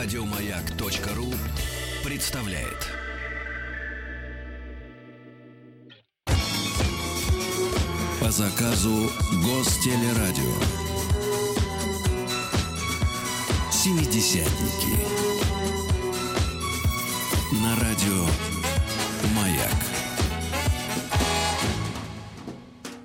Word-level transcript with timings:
Радиомаяк.ру 0.00 1.26
представляет. 2.08 2.86
По 8.20 8.30
заказу 8.30 9.10
Гостелерадио. 9.42 10.54
Семидесятники. 13.72 15.00
На 17.60 17.74
радио 17.80 18.24
Маяк. 19.34 19.74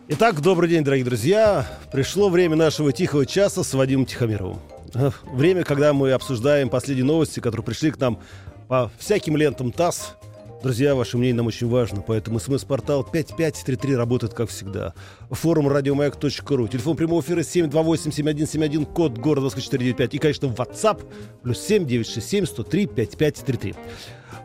Итак, 0.09 0.41
добрый 0.41 0.69
день, 0.69 0.83
дорогие 0.83 1.05
друзья. 1.05 1.65
Пришло 1.91 2.29
время 2.29 2.55
нашего 2.55 2.93
тихого 2.93 3.25
часа 3.25 3.63
с 3.63 3.73
Вадимом 3.73 4.05
Тихомировым. 4.05 4.59
Время, 4.93 5.63
когда 5.63 5.93
мы 5.93 6.11
обсуждаем 6.11 6.69
последние 6.69 7.05
новости, 7.05 7.39
которые 7.39 7.65
пришли 7.65 7.91
к 7.91 7.99
нам 7.99 8.19
по 8.67 8.91
всяким 8.99 9.37
лентам 9.37 9.71
ТАСС. 9.71 10.15
Друзья, 10.63 10.95
ваше 10.95 11.17
мнение 11.17 11.35
нам 11.35 11.47
очень 11.47 11.67
важно, 11.67 12.01
поэтому 12.01 12.39
смс-портал 12.39 13.03
5533 13.03 13.97
работает 13.97 14.33
как 14.33 14.49
всегда. 14.49 14.93
Форум 15.29 15.67
радиомаяк.ру. 15.67 16.67
Телефон 16.69 16.95
прямого 16.95 17.19
эфира 17.19 17.41
728-7171, 17.41 18.85
код 18.85 19.17
города 19.17 19.49
2495. 19.49 20.13
И, 20.13 20.17
конечно, 20.19 20.45
WhatsApp 20.45 21.03
плюс 21.41 21.59
7967 21.59 22.45
103 22.45 22.85
5533. 22.87 23.75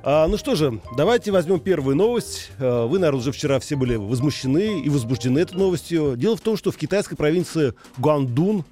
А, 0.03 0.27
ну 0.27 0.37
что 0.39 0.57
же, 0.57 0.81
давайте 0.97 1.31
возьмем 1.31 1.61
первую 1.61 1.95
новость. 1.95 2.51
А, 2.59 2.87
вы, 2.87 2.99
наверное, 2.99 3.21
уже 3.21 3.31
вчера 3.31 3.61
все 3.61 3.77
были 3.77 3.95
возмущены 3.95 4.81
и 4.81 4.89
возбуждены 4.89 5.39
этой 5.39 5.57
новостью. 5.57 6.17
Дело 6.17 6.37
в 6.37 6.41
том, 6.41 6.57
что 6.57 6.73
в 6.73 6.77
китайской 6.77 7.15
провинции 7.15 7.75
Гуандун 7.97 8.65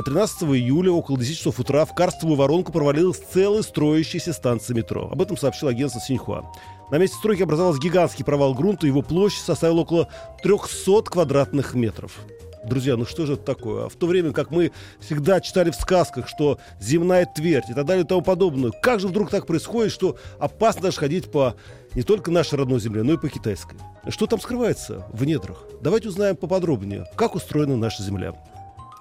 13 0.00 0.44
июля 0.44 0.90
около 0.90 1.18
10 1.18 1.36
часов 1.36 1.60
утра 1.60 1.84
в 1.84 1.94
карстовую 1.94 2.38
воронку 2.38 2.72
провалилась 2.72 3.18
целая 3.18 3.60
строящаяся 3.60 4.32
станция 4.32 4.74
метро. 4.74 5.10
Об 5.12 5.20
этом 5.20 5.36
сообщил 5.36 5.68
агентство 5.68 6.00
Синьхуа. 6.00 6.50
На 6.90 6.96
месте 6.96 7.16
стройки 7.18 7.42
образовался 7.42 7.80
гигантский 7.80 8.24
провал 8.24 8.54
грунта, 8.54 8.86
его 8.86 9.02
площадь 9.02 9.44
составила 9.44 9.80
около 9.80 10.08
300 10.42 11.02
квадратных 11.02 11.74
метров. 11.74 12.18
Друзья, 12.64 12.96
ну 12.96 13.04
что 13.04 13.26
же 13.26 13.34
это 13.34 13.42
такое? 13.42 13.86
А 13.86 13.88
в 13.88 13.94
то 13.96 14.06
время, 14.06 14.32
как 14.32 14.50
мы 14.50 14.70
всегда 15.00 15.40
читали 15.40 15.70
в 15.70 15.74
сказках, 15.74 16.28
что 16.28 16.58
земная 16.80 17.26
твердь 17.26 17.70
и 17.70 17.74
так 17.74 17.84
далее 17.84 18.04
и 18.04 18.06
тому 18.06 18.22
подобное, 18.22 18.70
как 18.70 19.00
же 19.00 19.08
вдруг 19.08 19.30
так 19.30 19.46
происходит, 19.46 19.92
что 19.92 20.16
опасно 20.38 20.82
даже 20.82 20.98
ходить 20.98 21.30
по 21.30 21.56
не 21.94 22.02
только 22.02 22.30
нашей 22.30 22.58
родной 22.58 22.78
земле, 22.78 23.02
но 23.02 23.14
и 23.14 23.18
по 23.18 23.28
китайской? 23.28 23.76
Что 24.08 24.26
там 24.26 24.40
скрывается 24.40 25.06
в 25.12 25.24
недрах? 25.24 25.64
Давайте 25.80 26.08
узнаем 26.08 26.36
поподробнее, 26.36 27.04
как 27.16 27.34
устроена 27.34 27.76
наша 27.76 28.02
земля. 28.02 28.34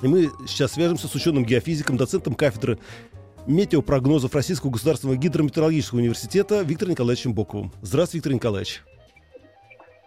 И 0.02 0.08
мы 0.08 0.32
сейчас 0.48 0.74
свяжемся 0.74 1.08
с 1.08 1.14
ученым-геофизиком, 1.16 1.96
доцентом 1.96 2.34
кафедры 2.34 2.80
метеопрогнозов 3.46 4.34
Российского 4.34 4.72
государственного 4.72 5.18
гидрометеорологического 5.18 6.00
университета 6.00 6.62
Виктором 6.62 6.92
Николаевичем 6.92 7.34
Боковым. 7.34 7.72
Здравствуйте, 7.82 8.18
Виктор 8.18 8.34
Николаевич. 8.34 8.82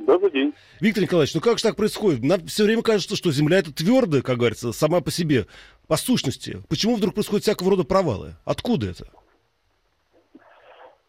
Добрый 0.01 0.31
день. 0.33 0.55
Виктор 0.81 1.03
Николаевич, 1.03 1.35
ну 1.35 1.41
как 1.41 1.59
же 1.59 1.65
так 1.65 1.77
происходит? 1.77 2.23
Нам 2.25 2.45
все 2.47 2.65
время 2.65 2.83
кажется, 2.83 3.17
что 3.17 3.31
Земля 3.31 3.59
это 3.59 3.73
твердая, 3.73 4.23
как 4.23 4.39
говорится, 4.39 4.73
сама 4.73 5.01
по 5.01 5.11
себе, 5.11 5.47
по 5.87 5.97
сущности. 5.97 6.59
Почему 6.69 6.97
вдруг 6.97 7.15
происходят 7.15 7.45
всякого 7.45 7.71
рода 7.71 7.85
провалы? 7.85 8.35
Откуда 8.45 8.91
это? 8.91 9.07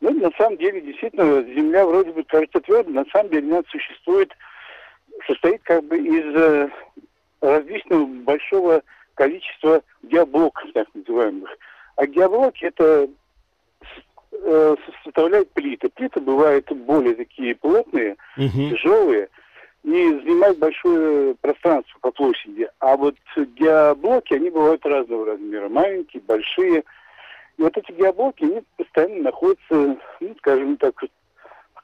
Ну, 0.02 0.12
на 0.20 0.30
самом 0.38 0.58
деле, 0.58 0.82
действительно, 0.82 1.44
Земля 1.44 1.86
вроде 1.86 2.12
бы 2.12 2.24
кажется 2.24 2.60
твердой, 2.60 2.94
на 2.94 3.06
самом 3.12 3.32
деле 3.32 3.52
она 3.52 3.64
существует, 3.70 4.32
состоит 5.26 5.64
как 5.64 5.84
бы 5.86 5.98
из 5.98 6.36
э, 6.36 6.70
различного 7.52 8.06
большого 8.06 8.82
количества 9.16 9.82
геоблоков, 10.04 10.72
так 10.74 10.88
называемых. 10.94 11.50
А 11.96 12.06
геоблоки 12.06 12.66
это 12.66 13.08
э, 14.32 14.76
составляют 15.04 15.52
плиты. 15.52 15.90
Плиты 15.90 16.20
бывают 16.20 16.72
более 16.72 17.16
такие 17.16 17.56
плотные, 17.56 18.18
угу. 18.38 18.70
тяжелые, 18.70 19.30
и 19.84 20.10
занимают 20.24 20.58
большое 20.58 21.36
пространство 21.36 21.98
по 22.02 22.12
площади. 22.12 22.68
А 22.80 22.98
вот 22.98 23.16
геоблоки, 23.36 24.34
они 24.34 24.50
бывают 24.50 24.86
разного 24.86 25.26
размера. 25.26 25.70
Маленькие, 25.70 26.22
большие. 26.24 26.84
И 27.58 27.62
вот 27.62 27.78
эти 27.78 27.92
геоблоки, 27.92 28.44
они 28.44 28.64
постоянно 28.78 29.24
находятся, 29.24 29.98
ну, 30.20 30.36
скажем 30.40 30.78
так, 30.78 31.02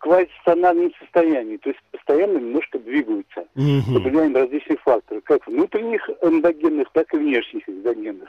квазистационарном 0.01 0.91
состоянии, 0.99 1.57
то 1.57 1.69
есть 1.69 1.81
постоянно 1.91 2.37
немножко 2.37 2.79
двигаются 2.79 3.45
mm-hmm. 3.55 3.93
под 3.93 4.03
влиянием 4.03 4.35
различных 4.35 4.81
факторов, 4.81 5.23
как 5.23 5.45
внутренних 5.47 6.09
эндогенных, 6.21 6.87
так 6.91 7.13
и 7.13 7.17
внешних 7.17 7.69
эндогенных. 7.69 8.27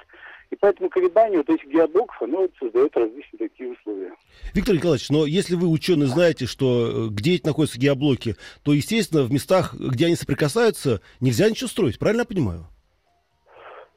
И 0.50 0.56
поэтому 0.56 0.90
колебания 0.90 1.38
вот 1.38 1.48
этих 1.48 1.66
геоблоков, 1.66 2.20
оно 2.20 2.46
создает 2.60 2.94
различные 2.94 3.48
такие 3.48 3.72
условия. 3.72 4.12
Виктор 4.52 4.74
Николаевич, 4.74 5.08
но 5.08 5.24
если 5.24 5.54
вы, 5.54 5.68
ученый, 5.68 6.06
знаете, 6.06 6.44
что 6.44 7.06
э, 7.06 7.08
где 7.08 7.36
эти 7.36 7.46
находятся 7.46 7.80
геоблоки, 7.80 8.36
то, 8.62 8.74
естественно, 8.74 9.22
в 9.22 9.32
местах, 9.32 9.72
где 9.72 10.06
они 10.06 10.14
соприкасаются, 10.14 11.00
нельзя 11.20 11.48
ничего 11.48 11.68
строить. 11.68 11.98
Правильно 11.98 12.20
я 12.20 12.26
понимаю? 12.26 12.66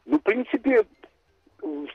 Ну, 0.05 0.17
в 0.17 0.23
принципе, 0.23 0.85
в 1.61 1.87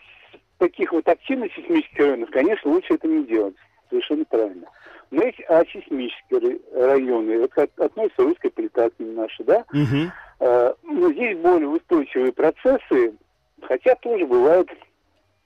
таких 0.58 0.92
вот 0.92 1.08
активных 1.08 1.54
сейсмических 1.54 1.98
районах, 1.98 2.28
конечно, 2.30 2.70
лучше 2.70 2.94
это 2.94 3.08
не 3.08 3.24
делать. 3.24 3.56
Совершенно 3.88 4.26
правильно. 4.26 4.66
Но 5.10 5.22
эти 5.22 5.42
асейсмические 5.42 6.60
районы, 6.72 7.38
вот 7.38 7.52
относятся 7.58 8.22
русская 8.22 8.50
плита 8.50 8.90
к 8.90 8.98
ним 8.98 9.14
наши, 9.16 9.42
да? 9.42 9.64
Угу. 9.72 10.12
А, 10.40 10.74
но 10.84 11.12
здесь 11.12 11.36
более 11.38 11.68
устойчивые 11.68 12.32
процессы, 12.32 13.14
хотя 13.62 13.94
тоже 13.96 14.26
бывают 14.26 14.70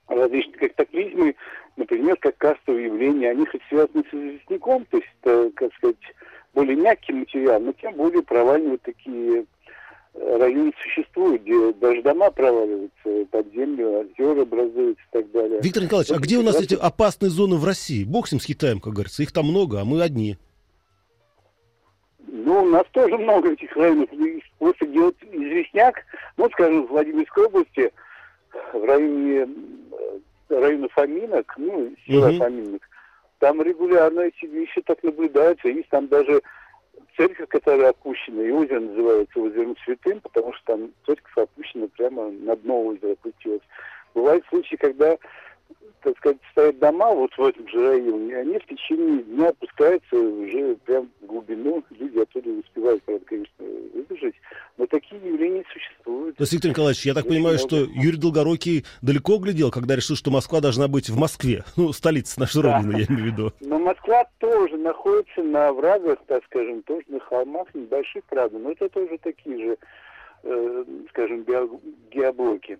различные 0.07 0.69
катаклизмы, 0.69 1.35
например, 1.77 2.15
как 2.17 2.37
кастовые 2.37 2.85
явления, 2.85 3.31
они 3.31 3.45
хоть 3.45 3.61
связаны 3.69 4.03
с 4.03 4.13
известняком, 4.13 4.85
то 4.85 4.97
есть, 4.97 5.09
это, 5.21 5.51
как 5.55 5.73
сказать, 5.73 5.97
более 6.53 6.75
мягкий 6.75 7.13
материал, 7.13 7.59
но 7.59 7.73
тем 7.73 7.93
более 7.95 8.21
провальные 8.21 8.77
такие 8.77 9.45
районы 10.17 10.73
существуют, 10.81 11.41
где 11.43 11.73
даже 11.73 12.01
дома 12.01 12.31
проваливаются 12.31 13.25
под 13.31 13.53
землю, 13.53 14.07
озера 14.17 14.41
образуются 14.41 15.03
и 15.03 15.17
так 15.17 15.31
далее. 15.31 15.59
Виктор 15.61 15.83
Николаевич, 15.83 16.15
а 16.15 16.19
где 16.19 16.37
у 16.37 16.41
нас 16.43 16.59
эти 16.59 16.75
опасные 16.75 17.29
зоны 17.29 17.57
в 17.57 17.65
России? 17.65 18.03
Бог 18.03 18.27
с 18.27 18.31
ним, 18.31 18.39
с 18.39 18.45
Китаем, 18.45 18.79
как 18.79 18.93
говорится. 18.93 19.23
Их 19.23 19.31
там 19.31 19.45
много, 19.45 19.81
а 19.81 19.85
мы 19.85 20.01
одни. 20.01 20.37
Ну, 22.27 22.63
у 22.63 22.69
нас 22.69 22.83
тоже 22.91 23.17
много 23.17 23.51
этих 23.51 23.75
районов. 23.75 24.09
Просто 24.59 24.85
делать 24.87 25.15
известняк, 25.21 25.95
ну, 26.37 26.49
скажем, 26.51 26.85
в 26.85 26.89
Владимирской 26.89 27.45
области, 27.45 27.91
в 28.73 28.83
районе 28.83 29.47
э, 30.49 30.59
района 30.59 30.87
Фоминок, 30.89 31.53
ну, 31.57 31.93
села 32.07 32.29
угу. 32.29 32.37
Фоминок, 32.37 32.81
там 33.39 33.61
регулярно 33.61 34.21
эти 34.21 34.45
вещи 34.45 34.81
так 34.81 35.03
наблюдаются. 35.03 35.67
Есть 35.67 35.89
там 35.89 36.07
даже 36.07 36.41
церковь, 37.17 37.47
которая 37.49 37.89
опущена, 37.89 38.43
и 38.43 38.51
озеро 38.51 38.79
называется 38.79 39.39
озером 39.39 39.75
Святым, 39.83 40.19
потому 40.21 40.53
что 40.53 40.77
там 40.77 40.91
церковь 41.05 41.37
опущена 41.37 41.87
прямо 41.95 42.31
на 42.31 42.55
дно 42.55 42.85
озера 42.85 43.13
опустилась. 43.13 43.61
Бывают 44.13 44.45
случаи, 44.49 44.75
когда, 44.75 45.17
так 46.05 46.17
сказать, 46.17 46.37
стоят 46.51 46.77
дома 46.79 47.11
вот 47.11 47.31
в 47.35 47.43
этом 47.43 47.67
же 47.67 47.89
районе, 47.89 48.31
и 48.31 48.35
они 48.35 48.59
в 48.59 48.65
течение 48.67 49.23
дня 49.23 49.49
опускаются 49.49 50.15
уже 50.15 50.75
прям 50.85 51.09
в 51.21 51.25
глубину, 51.25 51.83
люди 51.89 52.19
оттуда 52.19 52.49
успевают, 52.51 53.03
правда, 53.03 53.25
конечно, 53.25 53.65
выбежать, 53.93 54.35
но 54.77 54.85
такие 54.85 55.19
явления 55.19 55.63
существуют. 55.73 56.37
То 56.37 56.43
есть, 56.43 56.53
Виктор 56.53 56.69
Николаевич, 56.69 57.05
я 57.07 57.15
так 57.15 57.25
Очень 57.25 57.35
понимаю, 57.35 57.57
много. 57.57 57.67
что 57.67 57.91
Юрий 57.99 58.17
Долгорукий 58.17 58.85
далеко 59.01 59.37
глядел, 59.37 59.71
когда 59.71 59.95
решил, 59.95 60.15
что 60.15 60.29
Москва 60.29 60.61
должна 60.61 60.87
быть 60.87 61.09
в 61.09 61.17
Москве, 61.17 61.63
ну, 61.75 61.91
столица 61.91 62.39
нашей 62.39 62.61
да. 62.61 62.77
Родины, 62.77 62.99
я 62.99 63.05
имею 63.05 63.23
в 63.23 63.33
виду. 63.33 63.51
Но 63.61 63.79
Москва 63.79 64.25
тоже 64.37 64.77
находится 64.77 65.41
на 65.41 65.73
врагах, 65.73 66.19
так 66.27 66.43
скажем, 66.45 66.83
тоже 66.83 67.05
на 67.07 67.19
холмах, 67.19 67.67
небольших, 67.73 68.23
правда, 68.25 68.59
но 68.59 68.71
это 68.71 68.87
тоже 68.89 69.17
такие 69.23 69.57
же, 69.57 69.77
э, 70.43 70.85
скажем, 71.09 71.43
геоблоки. 72.11 72.77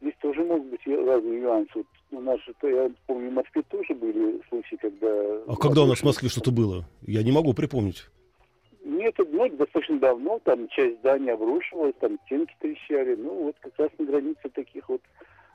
Здесь 0.00 0.14
тоже 0.20 0.42
могут 0.42 0.66
быть 0.66 0.86
разные 0.86 1.40
нюансы. 1.40 1.70
Вот 1.74 1.86
у 2.10 2.20
нас, 2.20 2.38
я 2.62 2.90
помню, 3.06 3.30
в 3.30 3.34
Москве 3.34 3.62
тоже 3.68 3.94
были 3.94 4.40
случаи, 4.48 4.76
когда... 4.76 5.08
А 5.46 5.56
когда 5.56 5.82
у 5.82 5.86
нас 5.86 6.00
в 6.00 6.04
Москве 6.04 6.28
что-то 6.28 6.50
было? 6.50 6.84
Я 7.02 7.22
не 7.22 7.32
могу 7.32 7.52
припомнить. 7.52 8.06
Нет, 8.84 9.14
ну, 9.18 9.48
достаточно 9.48 9.98
давно, 9.98 10.38
там 10.44 10.68
часть 10.68 11.00
здания 11.00 11.32
обрушилась, 11.32 11.94
там 12.00 12.18
стенки 12.26 12.54
трещали. 12.60 13.16
Ну, 13.16 13.44
вот 13.44 13.56
как 13.60 13.72
раз 13.78 13.90
на 13.98 14.04
границе 14.04 14.48
таких 14.54 14.88
вот 14.88 15.00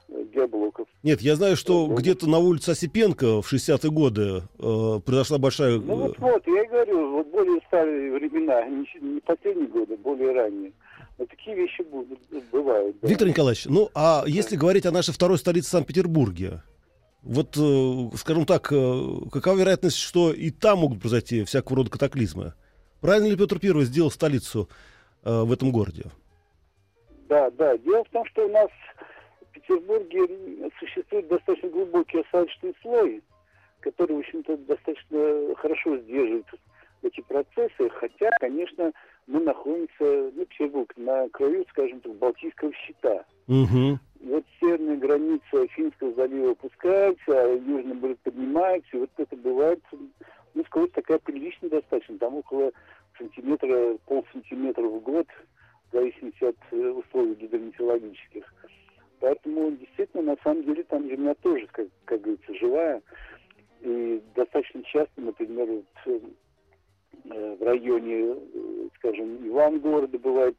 э, 0.09 0.23
геоблоков. 0.33 0.87
Нет, 1.01 1.21
я 1.21 1.35
знаю, 1.35 1.55
что 1.55 1.79
Геоблок. 1.83 1.99
где-то 1.99 2.29
на 2.29 2.39
улице 2.39 2.71
Осипенко 2.71 3.41
в 3.41 3.51
60-е 3.51 3.89
годы 3.89 4.41
э, 4.59 4.99
произошла 5.05 5.37
большая... 5.37 5.79
Ну 5.79 5.95
вот, 5.95 6.19
вот, 6.19 6.45
я 6.45 6.63
и 6.63 6.67
говорю, 6.67 7.11
вот 7.11 7.27
более 7.27 7.61
старые 7.67 8.11
времена, 8.11 8.65
не, 8.67 8.85
не 8.99 9.21
последние 9.21 9.67
годы, 9.67 9.95
более 9.95 10.33
ранние. 10.33 10.73
Такие 11.29 11.55
вещи 11.55 11.83
бывают. 12.51 12.95
Да. 13.01 13.07
Виктор 13.07 13.27
Николаевич, 13.27 13.65
ну 13.65 13.89
а 13.93 14.23
если 14.25 14.55
говорить 14.55 14.85
о 14.85 14.91
нашей 14.91 15.13
второй 15.13 15.37
столице 15.37 15.69
Санкт-Петербурге, 15.69 16.61
вот, 17.21 17.55
э, 17.57 18.17
скажем 18.17 18.45
так, 18.45 18.71
э, 18.71 19.03
какова 19.31 19.55
вероятность, 19.55 19.97
что 19.97 20.33
и 20.33 20.49
там 20.49 20.79
могут 20.79 21.01
произойти 21.01 21.43
всякого 21.43 21.77
рода 21.77 21.91
катаклизмы? 21.91 22.53
Правильно 22.99 23.27
ли 23.27 23.37
Петр 23.37 23.59
Первый 23.59 23.85
сделал 23.85 24.09
столицу 24.09 24.69
э, 25.23 25.41
в 25.43 25.51
этом 25.51 25.71
городе? 25.71 26.05
Да, 27.29 27.49
да. 27.51 27.77
Дело 27.77 28.03
в 28.03 28.09
том, 28.09 28.25
что 28.25 28.47
у 28.47 28.51
нас 28.51 28.69
Санкт-Петербурге 29.39 30.71
существует 30.79 31.27
достаточно 31.27 31.69
глубокий 31.69 32.21
осадочный 32.21 32.73
слой, 32.81 33.21
который, 33.81 34.15
в 34.15 34.19
общем-то, 34.19 34.57
достаточно 34.57 35.55
хорошо 35.57 35.97
сдерживает 35.97 36.45
эти 37.03 37.21
процессы, 37.21 37.89
хотя, 37.89 38.29
конечно, 38.39 38.91
мы 39.27 39.39
находимся, 39.41 40.31
ну, 40.35 40.45
Петербург, 40.45 40.91
на 40.97 41.29
краю, 41.29 41.65
скажем 41.69 41.99
так, 42.01 42.13
Балтийского 42.15 42.73
щита. 42.73 43.25
Угу. 43.47 43.99
Вот 44.21 44.43
северная 44.59 44.97
граница 44.97 45.67
Финского 45.69 46.13
залива 46.13 46.51
опускается, 46.51 47.19
а 47.27 47.55
южная 47.55 47.95
будет 47.95 48.19
поднимается, 48.19 48.89
и 48.93 48.99
вот 48.99 49.09
это 49.17 49.35
бывает, 49.35 49.81
ну, 50.53 50.63
скорость 50.65 50.93
такая 50.93 51.19
приличная 51.19 51.69
достаточно, 51.69 52.17
там 52.17 52.35
около 52.35 52.71
сантиметра, 53.17 53.97
полсантиметра 54.05 54.83
в 54.83 55.01
год, 55.01 55.27
в 55.91 55.95
зависимости 55.95 56.43
от 56.43 56.57
э, 56.71 56.89
условий 56.89 57.35
гидрометеорологических. 57.35 58.53
Поэтому 59.19 59.71
действительно, 59.71 60.23
на 60.23 60.37
самом 60.43 60.63
деле, 60.63 60.83
там 60.83 61.07
земля 61.07 61.35
тоже, 61.35 61.67
как, 61.71 61.87
как 62.05 62.21
говорится, 62.21 62.53
живая. 62.55 63.01
И 63.81 64.21
достаточно 64.35 64.83
часто, 64.83 65.21
например, 65.21 65.67
вот, 65.67 65.85
э, 66.05 66.19
в 67.33 67.63
районе, 67.63 68.35
э, 68.35 68.87
скажем, 68.97 69.47
Ивангорода 69.47 70.17
бывают 70.19 70.57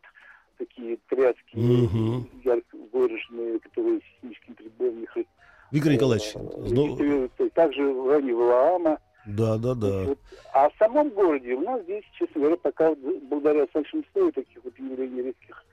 такие 0.59 0.99
тряски 1.09 1.55
Мгм. 1.55 2.29
ярко 2.45 2.77
выраженные, 2.93 3.59
которые 3.61 4.01
сейсмическим 4.21 4.55
прибором 4.55 5.01
не 5.01 5.07
хра- 5.07 5.27
Виктор 5.71 5.93
Николаевич, 5.93 6.33
э, 6.35 6.39
ну. 6.71 7.49
Также 7.55 7.83
в 7.93 8.09
районе 8.11 8.35
Валаама. 8.35 8.99
да, 9.27 9.57
да, 9.59 9.75
да. 9.75 10.03
Вот. 10.05 10.19
А 10.53 10.69
в 10.69 10.73
самом 10.79 11.11
городе 11.11 11.55
у 11.55 11.61
нас 11.61 11.83
здесь, 11.85 12.05
честно 12.19 12.41
говоря, 12.41 12.57
пока 12.57 12.95
благодаря 13.29 13.67
большому 13.73 14.05
слою 14.13 14.33
таких 14.33 14.59
вот 14.65 14.79
явлений 14.79 15.23
резких 15.23 15.65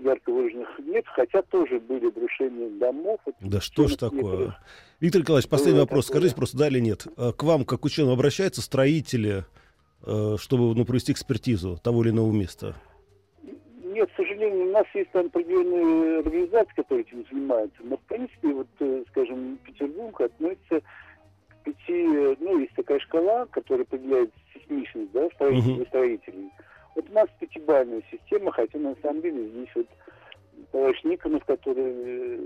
ярко 0.00 0.30
выраженных 0.32 0.68
нет, 0.80 1.04
хотя 1.08 1.42
тоже 1.42 1.80
были 1.80 2.06
обрушения 2.08 2.68
домов. 2.78 3.18
Вот 3.26 3.34
Да 3.40 3.60
что 3.60 3.88
ж 3.88 3.96
такое? 3.96 4.20
некоторых. 4.22 4.54
Виктор 5.00 5.20
Николаевич, 5.22 5.48
последний 5.50 5.74
Было 5.78 5.84
вопрос. 5.86 6.06
такое. 6.06 6.20
Скажите 6.20 6.36
просто, 6.36 6.56
да 6.58 6.68
или 6.68 6.78
нет? 6.80 7.06
К 7.16 7.42
вам, 7.42 7.64
как 7.64 7.80
к 7.80 7.84
ученому, 7.84 8.12
обращаются 8.14 8.60
строители, 8.62 9.38
э, 9.38 9.42
чтобы 10.02 10.74
ну, 10.74 10.84
провести 10.84 11.12
экспертизу 11.12 11.78
того 11.82 12.02
или 12.02 12.10
иного 12.10 12.30
места? 12.32 12.74
Нет, 13.82 14.08
к 14.12 14.16
сожалению, 14.16 14.68
у 14.68 14.72
нас 14.72 14.86
есть 14.94 15.10
там 15.10 15.26
определенные 15.26 16.20
организации, 16.20 16.72
которые 16.76 17.04
этим 17.04 17.24
занимаются. 17.30 17.82
Но, 17.82 17.96
в 17.96 18.02
принципе, 18.02 18.48
вот, 18.48 18.68
э, 18.78 19.04
скажем, 19.08 19.58
Петербург 19.64 20.20
относится 20.20 20.80
к 20.80 21.64
пяти... 21.64 22.06
э, 22.06 22.36
Ну, 22.38 22.60
есть 22.60 22.74
такая 22.74 23.00
шкала, 23.00 23.46
которая 23.46 23.84
определяет 23.84 24.30
сейсмичность, 24.52 25.10
да, 25.12 25.28
строителей 25.34 25.82
и 25.82 25.86
строителей. 25.86 26.50
Вот 26.94 27.10
у 27.10 27.12
нас 27.12 27.28
пятибалльная 27.40 28.02
система, 28.10 28.52
хотя 28.52 28.78
на 28.78 28.94
самом 29.02 29.20
деле 29.20 29.48
здесь 29.48 29.70
вот 29.74 29.86
товарищ 30.70 31.02
Никонов, 31.02 31.44
который 31.44 31.92
э, 31.92 32.38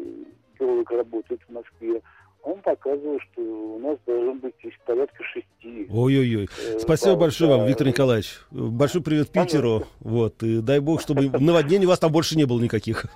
геолог 0.58 0.90
работает 0.90 1.40
в 1.46 1.52
Москве, 1.52 2.00
он 2.42 2.60
показывал, 2.60 3.18
что 3.32 3.40
у 3.40 3.78
нас 3.78 3.98
должно 4.06 4.34
быть 4.34 4.54
здесь 4.60 4.74
порядка 4.86 5.22
шести. 5.24 5.86
Ой-ой-ой. 5.90 6.48
э, 6.66 6.78
Спасибо 6.80 7.14
большое 7.16 7.50
вам, 7.56 7.66
Виктор 7.66 7.86
Николаевич. 7.86 8.38
Большой 8.50 9.02
привет 9.02 9.30
Питеру. 9.30 9.86
Вот. 10.00 10.42
И 10.42 10.60
дай 10.60 10.80
бог, 10.80 11.00
чтобы 11.00 11.30
наводнений 11.38 11.86
у 11.86 11.88
вас 11.88 11.98
там 11.98 12.10
больше 12.12 12.36
не 12.36 12.44
было 12.44 12.60
никаких. 12.60 13.06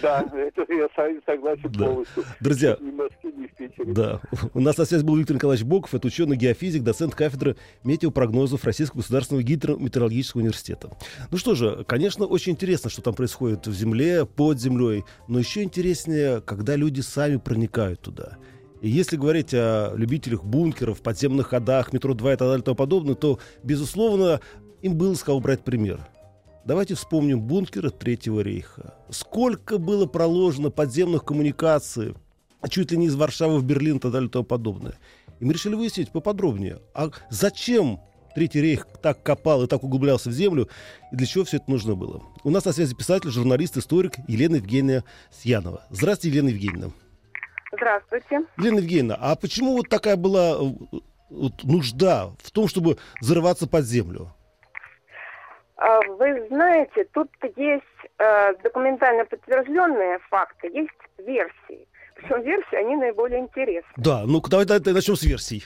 Да, 0.00 0.24
это 0.34 0.64
я 0.72 0.88
со- 0.96 1.20
согласен 1.26 1.70
Да. 1.72 1.84
полностью. 1.86 2.24
Друзья, 2.40 2.76
Ни 2.80 2.90
в 2.90 2.94
Москве, 2.94 3.32
ни 3.36 3.46
в 3.46 3.54
Питере. 3.54 3.92
Да. 3.92 4.20
У 4.54 4.60
нас 4.60 4.76
на 4.78 4.84
связи 4.84 5.04
был 5.04 5.16
Виктор 5.16 5.36
Николаевич 5.36 5.66
Боков, 5.66 5.94
это 5.94 6.06
ученый-геофизик, 6.06 6.82
доцент 6.82 7.14
кафедры 7.14 7.56
метеопрогнозов 7.84 8.64
Российского 8.64 9.00
государственного 9.00 9.42
гидрометеорологического 9.42 10.40
университета. 10.40 10.96
Ну 11.30 11.36
что 11.38 11.54
же, 11.54 11.84
конечно, 11.86 12.26
очень 12.26 12.52
интересно, 12.52 12.88
что 12.90 13.02
там 13.02 13.14
происходит 13.14 13.66
в 13.66 13.72
земле, 13.74 14.24
под 14.24 14.58
землей, 14.58 15.04
но 15.28 15.38
еще 15.38 15.62
интереснее, 15.62 16.40
когда 16.40 16.76
люди 16.76 17.00
сами 17.00 17.36
проникают 17.36 18.00
туда. 18.00 18.38
И 18.82 18.88
если 18.88 19.16
говорить 19.16 19.54
о 19.54 19.94
любителях 19.94 20.44
бункеров, 20.44 21.02
подземных 21.02 21.46
ходах, 21.48 21.92
метро 21.92 22.14
2 22.14 22.32
и 22.32 22.36
так 22.36 22.48
далее 22.48 22.62
и 22.62 22.64
тому 22.64 22.74
подобное, 22.74 23.14
то, 23.14 23.38
безусловно, 23.62 24.40
им 24.82 24.96
было 24.96 25.14
с 25.14 25.22
кого 25.22 25.38
брать 25.38 25.62
пример. 25.62 26.00
Давайте 26.64 26.94
вспомним 26.94 27.40
бункеры 27.42 27.90
Третьего 27.90 28.40
рейха. 28.40 28.96
Сколько 29.08 29.78
было 29.78 30.06
проложено 30.06 30.70
подземных 30.70 31.24
коммуникаций, 31.24 32.14
чуть 32.68 32.90
ли 32.90 32.98
не 32.98 33.06
из 33.06 33.14
Варшавы 33.14 33.60
в 33.60 33.64
Берлин 33.64 33.98
и 33.98 34.00
так 34.00 34.10
далее 34.10 34.28
и 34.28 34.32
тому 34.32 34.44
подобное. 34.44 34.94
И 35.38 35.44
мы 35.44 35.52
решили 35.52 35.76
выяснить 35.76 36.10
поподробнее, 36.10 36.80
а 36.92 37.10
зачем 37.30 38.00
Третий 38.34 38.62
рейх 38.62 38.88
так 39.00 39.22
копал 39.22 39.62
и 39.62 39.66
так 39.68 39.84
углублялся 39.84 40.30
в 40.30 40.32
землю, 40.32 40.68
и 41.12 41.16
для 41.16 41.26
чего 41.26 41.44
все 41.44 41.58
это 41.58 41.70
нужно 41.70 41.94
было. 41.94 42.22
У 42.42 42.50
нас 42.50 42.64
на 42.64 42.72
связи 42.72 42.94
писатель, 42.96 43.30
журналист, 43.30 43.76
историк 43.76 44.14
Елена 44.26 44.56
Евгеньевна 44.56 45.04
Сьянова. 45.30 45.84
Здравствуйте, 45.90 46.38
Елена 46.38 46.48
Евгеньевна. 46.48 46.92
Здравствуйте. 47.72 48.42
Елена 48.58 48.78
Евгеньевна, 48.78 49.18
а 49.20 49.34
почему 49.34 49.76
вот 49.76 49.88
такая 49.88 50.16
была 50.16 50.52
э, 50.52 50.98
вот, 51.30 51.64
нужда 51.64 52.30
в 52.38 52.50
том, 52.50 52.68
чтобы 52.68 52.98
зарываться 53.20 53.66
под 53.66 53.84
землю? 53.84 54.28
А, 55.76 56.00
Вы 56.02 56.46
знаете, 56.48 57.04
тут 57.12 57.28
есть 57.56 57.82
э, 58.18 58.54
документально 58.62 59.24
подтвержденные 59.24 60.18
факты, 60.30 60.68
есть 60.68 60.90
версии. 61.18 61.88
Причем 62.14 62.42
версии, 62.42 62.76
они 62.76 62.96
наиболее 62.96 63.40
интересны. 63.40 63.90
Да, 63.96 64.24
ну 64.26 64.40
давай, 64.42 64.66
давай 64.66 64.80
начнем 64.92 65.16
с 65.16 65.24
версий. 65.24 65.64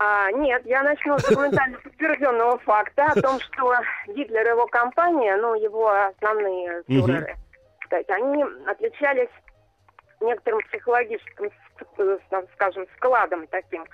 А, 0.00 0.30
нет, 0.32 0.62
я 0.66 0.82
начну 0.82 1.18
с 1.18 1.24
документально 1.24 1.78
подтвержденного 1.78 2.58
факта 2.58 3.06
о 3.06 3.20
том, 3.20 3.40
что 3.40 3.74
Гитлер 4.08 4.46
и 4.46 4.50
его 4.50 4.66
компания, 4.66 5.36
ну, 5.36 5.54
его 5.54 5.88
основные 5.88 6.82
фюреры, 6.86 7.36
кстати, 7.80 8.10
они 8.10 8.44
отличались 8.66 9.30
некоторым 10.20 10.60
психологическим, 10.60 11.50
скажем, 12.54 12.86
складом 12.96 13.46
таким. 13.48 13.84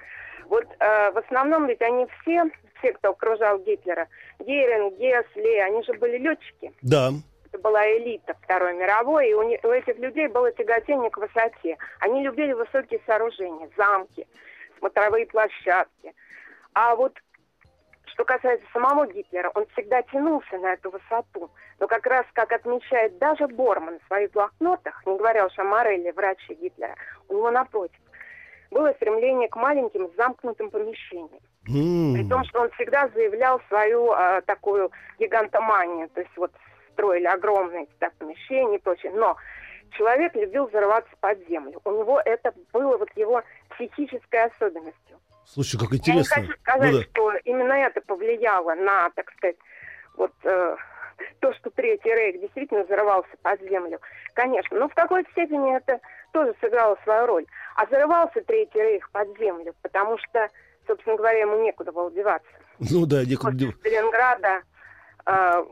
Вот 0.46 0.66
э, 0.78 1.10
в 1.12 1.18
основном 1.18 1.66
ведь 1.66 1.80
они 1.80 2.06
все, 2.20 2.44
все, 2.78 2.92
кто 2.92 3.10
окружал 3.10 3.58
Гитлера, 3.60 4.08
Геринг, 4.40 4.94
Гесли, 4.98 5.58
они 5.58 5.82
же 5.84 5.94
были 5.94 6.18
летчики. 6.18 6.72
Да. 6.82 7.10
Это 7.46 7.58
была 7.62 7.86
элита 7.96 8.34
Второй 8.42 8.74
мировой, 8.74 9.30
и 9.30 9.34
у, 9.34 9.42
не- 9.42 9.60
у 9.62 9.68
этих 9.68 9.96
людей 9.98 10.28
было 10.28 10.52
тяготение 10.52 11.10
к 11.10 11.16
высоте. 11.16 11.78
Они 12.00 12.22
любили 12.22 12.52
высокие 12.52 13.00
сооружения, 13.06 13.70
замки, 13.76 14.26
смотровые 14.78 15.26
площадки. 15.26 16.12
А 16.74 16.94
вот 16.96 17.16
что 18.14 18.24
касается 18.24 18.64
самого 18.72 19.06
Гитлера, 19.06 19.50
он 19.54 19.66
всегда 19.72 20.02
тянулся 20.02 20.56
на 20.58 20.74
эту 20.74 20.90
высоту. 20.90 21.50
Но 21.80 21.88
как 21.88 22.06
раз, 22.06 22.24
как 22.32 22.52
отмечает 22.52 23.18
даже 23.18 23.48
Борман 23.48 23.98
в 23.98 24.06
своих 24.06 24.30
блокнотах, 24.30 25.04
не 25.04 25.16
говоря 25.16 25.46
уж 25.46 25.58
о 25.58 25.64
Морелле, 25.64 26.12
враче 26.12 26.54
Гитлера, 26.54 26.94
у 27.28 27.34
него 27.34 27.50
напротив, 27.50 27.98
было 28.70 28.92
стремление 28.94 29.48
к 29.48 29.56
маленьким 29.56 30.10
замкнутым 30.16 30.70
помещениям. 30.70 31.42
При 32.14 32.28
том, 32.28 32.44
что 32.44 32.62
он 32.62 32.70
всегда 32.72 33.08
заявлял 33.08 33.60
свою 33.68 34.12
а, 34.12 34.42
такую 34.42 34.92
гигантоманию. 35.18 36.08
То 36.10 36.20
есть 36.20 36.36
вот 36.36 36.52
строили 36.92 37.26
огромные 37.26 37.88
так, 37.98 38.12
помещения 38.14 38.76
и 38.76 38.80
прочее. 38.80 39.12
Но 39.12 39.36
человек 39.90 40.34
любил 40.36 40.70
зарываться 40.70 41.12
под 41.20 41.38
землю. 41.48 41.80
У 41.84 41.90
него 41.90 42.20
это 42.24 42.52
было 42.72 42.96
вот 42.96 43.08
его 43.16 43.42
психической 43.70 44.44
особенностью. 44.44 45.18
Слушай, 45.46 45.78
как 45.78 45.90
Я 45.92 45.96
не 46.14 46.20
интересно. 46.20 46.34
хочу 46.42 46.52
сказать, 46.60 46.92
Ну 46.92 46.98
да. 46.98 47.04
что 47.04 47.32
именно 47.44 47.72
это 47.72 48.00
повлияло 48.00 48.74
на, 48.74 49.10
так 49.10 49.30
сказать, 49.32 49.56
вот 50.16 50.32
э, 50.44 50.76
то, 51.40 51.54
что 51.54 51.70
Третий 51.70 52.12
Рейх 52.14 52.40
действительно 52.40 52.84
зарывался 52.86 53.30
под 53.42 53.60
землю. 53.62 54.00
Конечно, 54.34 54.78
но 54.78 54.88
в 54.88 54.94
какой-то 54.94 55.30
степени 55.32 55.76
это 55.76 56.00
тоже 56.32 56.54
сыграло 56.60 56.98
свою 57.04 57.26
роль. 57.26 57.46
А 57.76 57.86
зарывался 57.86 58.40
Третий 58.42 58.80
Рейх 58.80 59.10
под 59.10 59.36
землю, 59.38 59.74
потому 59.82 60.18
что, 60.18 60.48
собственно 60.86 61.16
говоря, 61.16 61.40
ему 61.40 61.60
некуда 61.62 61.92
было 61.92 62.10
деваться. 62.10 62.48
Ну 62.78 63.06
да, 63.06 63.24
некуда 63.24 63.52
После 63.52 63.58
дев- 63.68 63.76
Сталинграда, 63.80 64.62
э, 65.26 65.64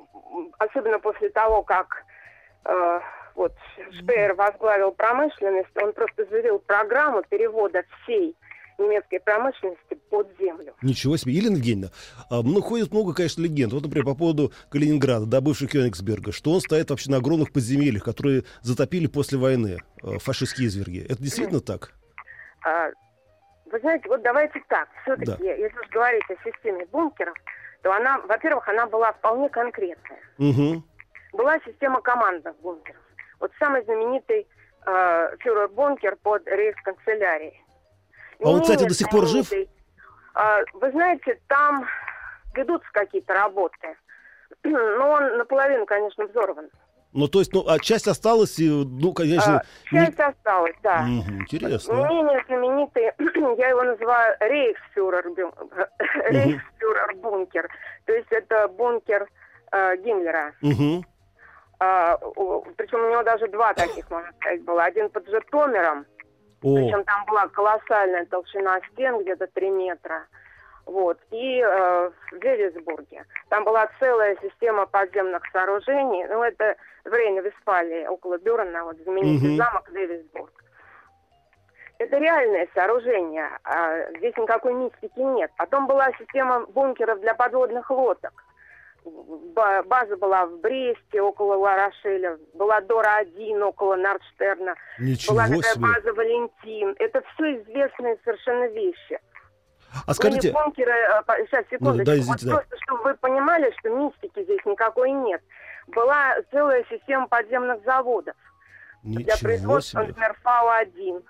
особенно 0.58 0.98
после 1.00 1.30
того, 1.30 1.62
как 1.62 2.04
э, 2.64 3.00
вот 3.34 3.52
Шпеер 3.98 4.34
возглавил 4.34 4.92
промышленность, 4.92 5.76
он 5.82 5.92
просто 5.94 6.24
заявил 6.26 6.58
программу 6.60 7.22
перевода 7.22 7.82
всей 8.02 8.36
немецкой 8.82 9.20
промышленности 9.20 9.94
под 10.10 10.28
землю. 10.38 10.74
Ничего 10.82 11.16
себе. 11.16 11.32
Елена 11.34 11.56
Евгеньевна, 11.56 11.90
а, 12.30 12.42
ну, 12.42 12.60
ходит 12.60 12.92
много, 12.92 13.14
конечно, 13.14 13.42
легенд. 13.42 13.72
Вот, 13.72 13.82
например, 13.82 14.04
по 14.06 14.14
поводу 14.14 14.52
Калининграда, 14.70 15.26
да, 15.26 15.40
бывшего 15.40 15.70
Кёнигсберга, 15.70 16.32
что 16.32 16.52
он 16.52 16.60
стоит 16.60 16.90
вообще 16.90 17.10
на 17.10 17.18
огромных 17.18 17.52
подземельях, 17.52 18.04
которые 18.04 18.44
затопили 18.62 19.06
после 19.06 19.38
войны 19.38 19.78
э, 20.02 20.18
фашистские 20.18 20.68
изверги. 20.68 21.04
Это 21.04 21.22
действительно 21.22 21.60
так? 21.60 21.92
А, 22.64 22.90
Вы 23.70 23.78
знаете, 23.80 24.08
вот 24.08 24.22
давайте 24.22 24.62
так. 24.68 24.88
Все-таки, 25.02 25.42
Да. 25.42 25.52
если 25.54 25.78
уж 25.78 25.88
говорить 25.90 26.24
о 26.28 26.36
системе 26.50 26.86
бункеров, 26.92 27.34
то 27.82 27.92
она, 27.92 28.18
во-первых, 28.28 28.68
она 28.68 28.86
была 28.86 29.12
вполне 29.12 29.48
конкретная. 29.48 30.20
Угу. 30.38 30.82
Была 31.32 31.58
система 31.64 32.00
командных 32.02 32.54
бункеров. 32.60 33.00
Вот 33.40 33.50
самый 33.58 33.82
знаменитый 33.84 34.46
э, 34.86 35.36
фюрер-бункер 35.40 36.16
под 36.22 36.46
рейхсканцелярией. 36.46 37.61
А 38.44 38.48
он, 38.48 38.60
кстати, 38.60 38.78
Менее 38.78 38.88
до 38.88 38.94
сих 38.94 39.10
пор 39.10 39.26
жив? 39.26 39.50
а, 40.34 40.60
вы 40.74 40.90
знаете, 40.90 41.38
там 41.48 41.86
ведутся 42.54 42.88
какие-то 42.92 43.34
работы. 43.34 43.96
Но 44.64 45.10
он 45.10 45.38
наполовину, 45.38 45.86
конечно, 45.86 46.26
взорван. 46.26 46.68
Ну, 47.14 47.28
то 47.28 47.40
есть, 47.40 47.52
ну, 47.52 47.62
а 47.68 47.78
часть 47.78 48.08
осталась, 48.08 48.58
и, 48.58 48.68
ну, 48.70 49.12
конечно... 49.12 49.58
А, 49.58 49.64
часть 49.90 50.18
не... 50.18 50.24
осталась, 50.24 50.76
да. 50.82 51.02
Мгм, 51.02 51.42
интересно. 51.42 51.92
Менее 51.92 52.42
знаменитый, 52.46 53.12
я 53.58 53.68
его 53.68 53.82
называю 53.82 54.34
рейхсфюрер, 54.40 55.26
рейхсфюрер 56.30 57.16
бункер. 57.16 57.68
То 58.06 58.14
есть 58.14 58.28
это 58.30 58.66
бункер 58.68 59.28
э, 59.72 59.96
Гиммлера. 59.98 60.52
Мгм. 60.62 61.04
А, 61.80 62.16
причем 62.76 63.04
у 63.04 63.10
него 63.10 63.22
даже 63.24 63.46
два 63.48 63.74
таких, 63.74 64.08
можно 64.10 64.32
сказать, 64.40 64.62
было. 64.62 64.84
Один 64.84 65.10
под 65.10 65.28
Житомиром, 65.28 66.06
О, 66.62 66.74
причем 66.76 67.04
там 67.04 67.24
была 67.26 67.48
колоссальная 67.48 68.24
толщина 68.26 68.80
стен, 68.92 69.20
где-то 69.22 69.46
3 69.48 69.70
метра. 69.70 70.26
Вот. 70.86 71.18
И 71.30 71.60
э, 71.60 72.10
в 72.32 72.34
Вевисбурге. 72.42 73.24
Там 73.48 73.64
была 73.64 73.88
целая 74.00 74.36
система 74.42 74.86
подземных 74.86 75.42
сооружений. 75.52 76.24
Ну, 76.26 76.42
это 76.42 76.76
время 77.04 77.42
Вестфалии, 77.42 78.06
около 78.06 78.38
Бюрена, 78.38 78.84
вот 78.84 78.96
знаменитый 78.98 79.50
Мгм. 79.50 79.56
замок 79.58 79.88
Вевисбург. 79.90 80.52
Это 81.98 82.18
реальное 82.18 82.68
сооружение. 82.74 83.48
а 83.64 84.10
здесь 84.18 84.36
никакой 84.36 84.74
мистики 84.74 85.20
нет. 85.20 85.52
Потом 85.56 85.86
была 85.86 86.10
система 86.18 86.66
бункеров 86.66 87.20
для 87.20 87.34
подводных 87.34 87.88
лодок. 87.90 88.32
Ба- 89.04 89.82
База 89.82 90.16
была 90.16 90.46
в 90.46 90.58
Бресте, 90.60 91.20
около 91.20 91.56
Ларошеля. 91.56 92.38
Была 92.54 92.80
Дора-1, 92.80 93.60
около 93.62 93.96
Нордштерна. 93.96 94.74
ничего 94.98 95.34
Была 95.34 95.46
такая 95.46 95.62
себе. 95.74 95.82
база 95.86 96.12
Валентин. 96.14 96.94
Это 96.98 97.22
все 97.34 97.56
известные 97.62 98.18
совершенно 98.24 98.68
вещи. 98.68 99.18
А 100.06 100.14
скажите, 100.14 100.52
Были 100.52 100.62
бункеры, 100.64 100.92
э, 100.92 101.22
сейчас, 101.46 101.64
секундочку, 101.68 101.98
Ну, 101.98 102.04
да, 102.04 102.16
извините, 102.16 102.26
вот 102.28 102.42
да. 102.44 102.54
просто, 102.56 102.76
чтобы 102.84 103.02
вы 103.02 103.14
понимали, 103.16 103.74
что 103.78 103.90
мистики 103.90 104.42
здесь 104.44 104.64
никакой 104.64 105.10
нет. 105.10 105.42
Была 105.88 106.36
целая 106.50 106.84
система 106.88 107.26
подземных 107.28 107.82
заводов 107.84 108.36
для 109.02 109.20
ничего 109.20 109.38
производства, 109.42 110.00
себе. 110.00 110.08
например, 110.08 110.36
ФАО-1. 110.44 111.22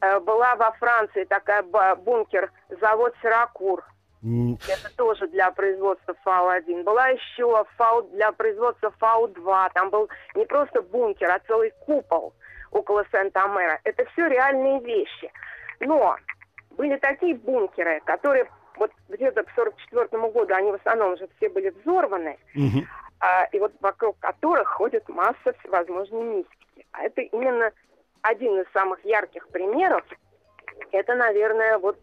Э, 0.00 0.20
Была 0.20 0.56
во 0.56 0.72
Франции 0.72 1.24
такая 1.24 1.62
бункер, 1.62 2.50
завод 2.80 3.14
Сиракур. 3.22 3.84
Это 4.22 4.96
тоже 4.96 5.28
для 5.28 5.50
производства 5.50 6.14
ФАО-1. 6.24 6.82
Была 6.84 7.08
еще 7.08 7.64
ФАО 7.76 8.02
для 8.12 8.32
производства 8.32 8.92
ФАО-2. 8.98 9.70
Там 9.74 9.90
был 9.90 10.08
не 10.34 10.44
просто 10.46 10.82
бункер, 10.82 11.30
а 11.30 11.40
целый 11.46 11.72
купол 11.80 12.32
около 12.70 13.04
Сент-Амера. 13.12 13.80
Это 13.84 14.04
все 14.12 14.28
реальные 14.28 14.80
вещи. 14.80 15.30
Но 15.80 16.16
были 16.70 16.96
такие 16.96 17.34
бункеры, 17.34 18.00
которые 18.04 18.48
вот 18.76 18.90
где-то 19.08 19.42
к 19.42 19.52
1944 19.52 20.32
году, 20.32 20.54
они 20.54 20.70
в 20.70 20.74
основном 20.74 21.14
уже 21.14 21.28
все 21.36 21.48
были 21.48 21.70
взорваны, 21.70 22.38
а, 23.20 23.44
и 23.52 23.58
вот 23.58 23.72
вокруг 23.80 24.18
которых 24.18 24.68
ходит 24.68 25.08
масса 25.08 25.54
всевозможной 25.60 26.22
мистики. 26.22 26.86
А 26.92 27.04
это 27.04 27.22
именно 27.22 27.72
один 28.22 28.60
из 28.60 28.66
самых 28.72 29.02
ярких 29.04 29.48
примеров. 29.48 30.04
Это, 30.92 31.14
наверное, 31.14 31.78
вот 31.78 31.98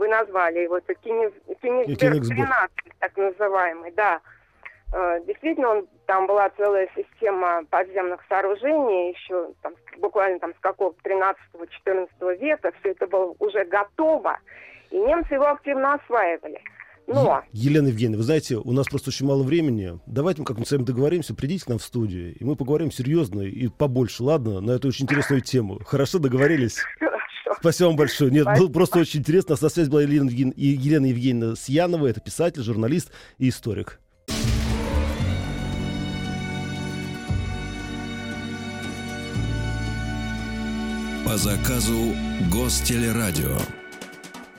вы 0.00 0.08
назвали 0.08 0.60
его, 0.60 0.78
это 0.78 0.94
Кениг- 0.94 1.34
Кенигсберг 1.62 1.98
Кенигсберг. 2.14 2.38
13, 2.48 2.70
так 2.98 3.16
называемый, 3.16 3.92
да. 3.92 4.20
Э, 4.92 5.20
Действительно, 5.26 5.68
он, 5.68 5.86
там 6.06 6.26
была 6.26 6.48
целая 6.56 6.88
система 6.96 7.62
подземных 7.70 8.20
сооружений, 8.28 9.12
еще 9.12 9.52
там, 9.62 9.74
буквально 9.98 10.40
там 10.40 10.52
с 10.54 10.60
какого 10.60 10.94
13-14 11.04 12.38
века, 12.40 12.72
все 12.80 12.90
это 12.92 13.06
было 13.06 13.34
уже 13.38 13.64
готово, 13.66 14.38
и 14.90 14.96
немцы 14.98 15.34
его 15.34 15.48
активно 15.48 15.94
осваивали. 15.94 16.60
Но 17.06 17.42
Елена 17.52 17.88
Евгеньевна, 17.88 18.18
вы 18.18 18.22
знаете, 18.22 18.56
у 18.56 18.72
нас 18.72 18.86
просто 18.88 19.10
очень 19.10 19.26
мало 19.26 19.42
времени. 19.42 19.98
Давайте 20.06 20.40
мы 20.42 20.46
как-нибудь 20.46 20.68
с 20.68 20.72
вами 20.72 20.84
договоримся, 20.84 21.34
придите 21.34 21.64
к 21.64 21.68
нам 21.68 21.78
в 21.78 21.82
студию, 21.82 22.34
и 22.34 22.44
мы 22.44 22.56
поговорим 22.56 22.90
серьезно 22.92 23.42
и 23.42 23.68
побольше, 23.68 24.22
ладно, 24.22 24.60
на 24.60 24.72
эту 24.72 24.88
очень 24.88 25.04
интересную 25.06 25.40
тему. 25.40 25.80
Хорошо, 25.84 26.18
договорились? 26.20 26.78
Спасибо 27.60 27.88
вам 27.88 27.96
большое. 27.96 28.30
Нет, 28.30 28.44
было 28.44 28.54
Спасибо. 28.54 28.72
просто 28.72 28.98
очень 29.00 29.20
интересно. 29.20 29.50
У 29.50 29.52
нас 29.54 29.60
на 29.62 29.68
связи 29.68 29.90
была 29.90 30.02
Елена, 30.02 30.28
Евген- 30.30 30.54
Елена 30.56 31.06
Евгеньевна 31.06 31.56
Сьянова, 31.56 32.06
это 32.06 32.20
писатель, 32.20 32.62
журналист 32.62 33.10
и 33.38 33.48
историк. 33.50 34.00
По 41.24 41.36
заказу 41.36 42.14
Гостелерадио. 42.52 43.56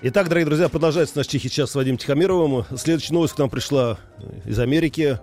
Итак, 0.04 0.30
дорогие 0.30 0.46
друзья, 0.46 0.70
продолжается 0.70 1.18
наш 1.18 1.28
тихий 1.28 1.50
час 1.50 1.72
с 1.72 1.76
Вадимом 1.76 1.98
Тихомировым. 1.98 2.66
Следующая 2.78 3.14
новость 3.14 3.34
к 3.34 3.38
нам 3.38 3.50
пришла 3.50 3.98
э, 4.18 4.50
из 4.50 4.58
Америки. 4.60 5.20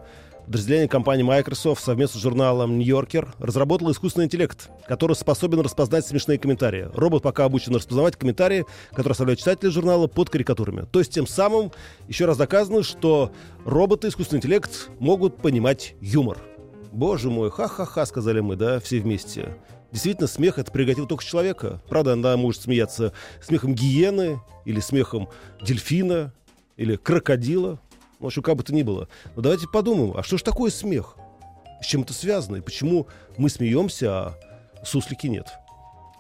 Подразделение 0.49 0.89
компании 0.89 1.25
Microsoft 1.25 1.85
совместно 1.85 2.19
с 2.19 2.23
журналом 2.23 2.79
Нью-Йоркер 2.79 3.35
разработало 3.39 3.91
искусственный 3.91 4.25
интеллект, 4.25 4.71
который 4.87 5.15
способен 5.15 5.61
распознать 5.61 6.07
смешные 6.07 6.39
комментарии. 6.39 6.89
Робот 6.95 7.23
пока 7.23 7.45
обучен 7.45 7.75
распознавать 7.75 8.17
комментарии, 8.17 8.65
которые 8.93 9.11
оставляют 9.11 9.41
читатели 9.41 9.69
журнала 9.69 10.07
под 10.07 10.31
карикатурами. 10.31 10.87
То 10.91 11.01
есть 11.01 11.13
тем 11.13 11.27
самым 11.27 11.71
еще 12.09 12.25
раз 12.25 12.39
доказано, 12.39 12.83
что 12.83 13.31
роботы, 13.67 14.09
искусственный 14.09 14.39
интеллект 14.39 14.89
могут 15.01 15.37
понимать 15.37 15.97
юмор. 16.01 16.39
Боже 16.93 17.29
мой, 17.29 17.51
ха-ха-ха, 17.51 18.07
сказали 18.07 18.41
мы, 18.41 18.57
да, 18.57 18.81
все 18.81 19.01
вместе. 19.01 19.55
Действительно, 19.93 20.29
смех— 20.29 20.59
это 20.59 20.73
прерогатива 20.73 21.07
только 21.07 21.27
человека. 21.27 21.83
Правда, 21.91 22.15
она 22.15 22.39
может 22.39 22.63
смеяться 22.63 23.13
смехом 23.43 23.75
гиены, 23.75 24.41
или 24.65 24.81
смехом 24.81 25.29
дельфина, 25.61 26.33
или 26.79 26.97
крокодила. 26.97 27.79
В 28.19 28.27
общем, 28.27 28.43
как 28.43 28.57
бы 28.57 28.65
то 28.65 28.75
ни 28.75 28.83
было. 28.83 29.09
Но 29.37 29.43
давайте 29.43 29.67
подумаем, 29.69 30.15
а 30.17 30.23
что 30.23 30.39
ж 30.39 30.43
такое 30.43 30.71
смех? 30.71 31.17
С 31.81 31.87
чем 31.87 32.03
это 32.03 32.13
связано? 32.13 32.57
И 32.57 32.61
почему 32.61 33.07
мы 33.37 33.49
смеемся, 33.49 34.11
а 34.11 34.35
суслики 34.85 35.29
нет? 35.29 35.47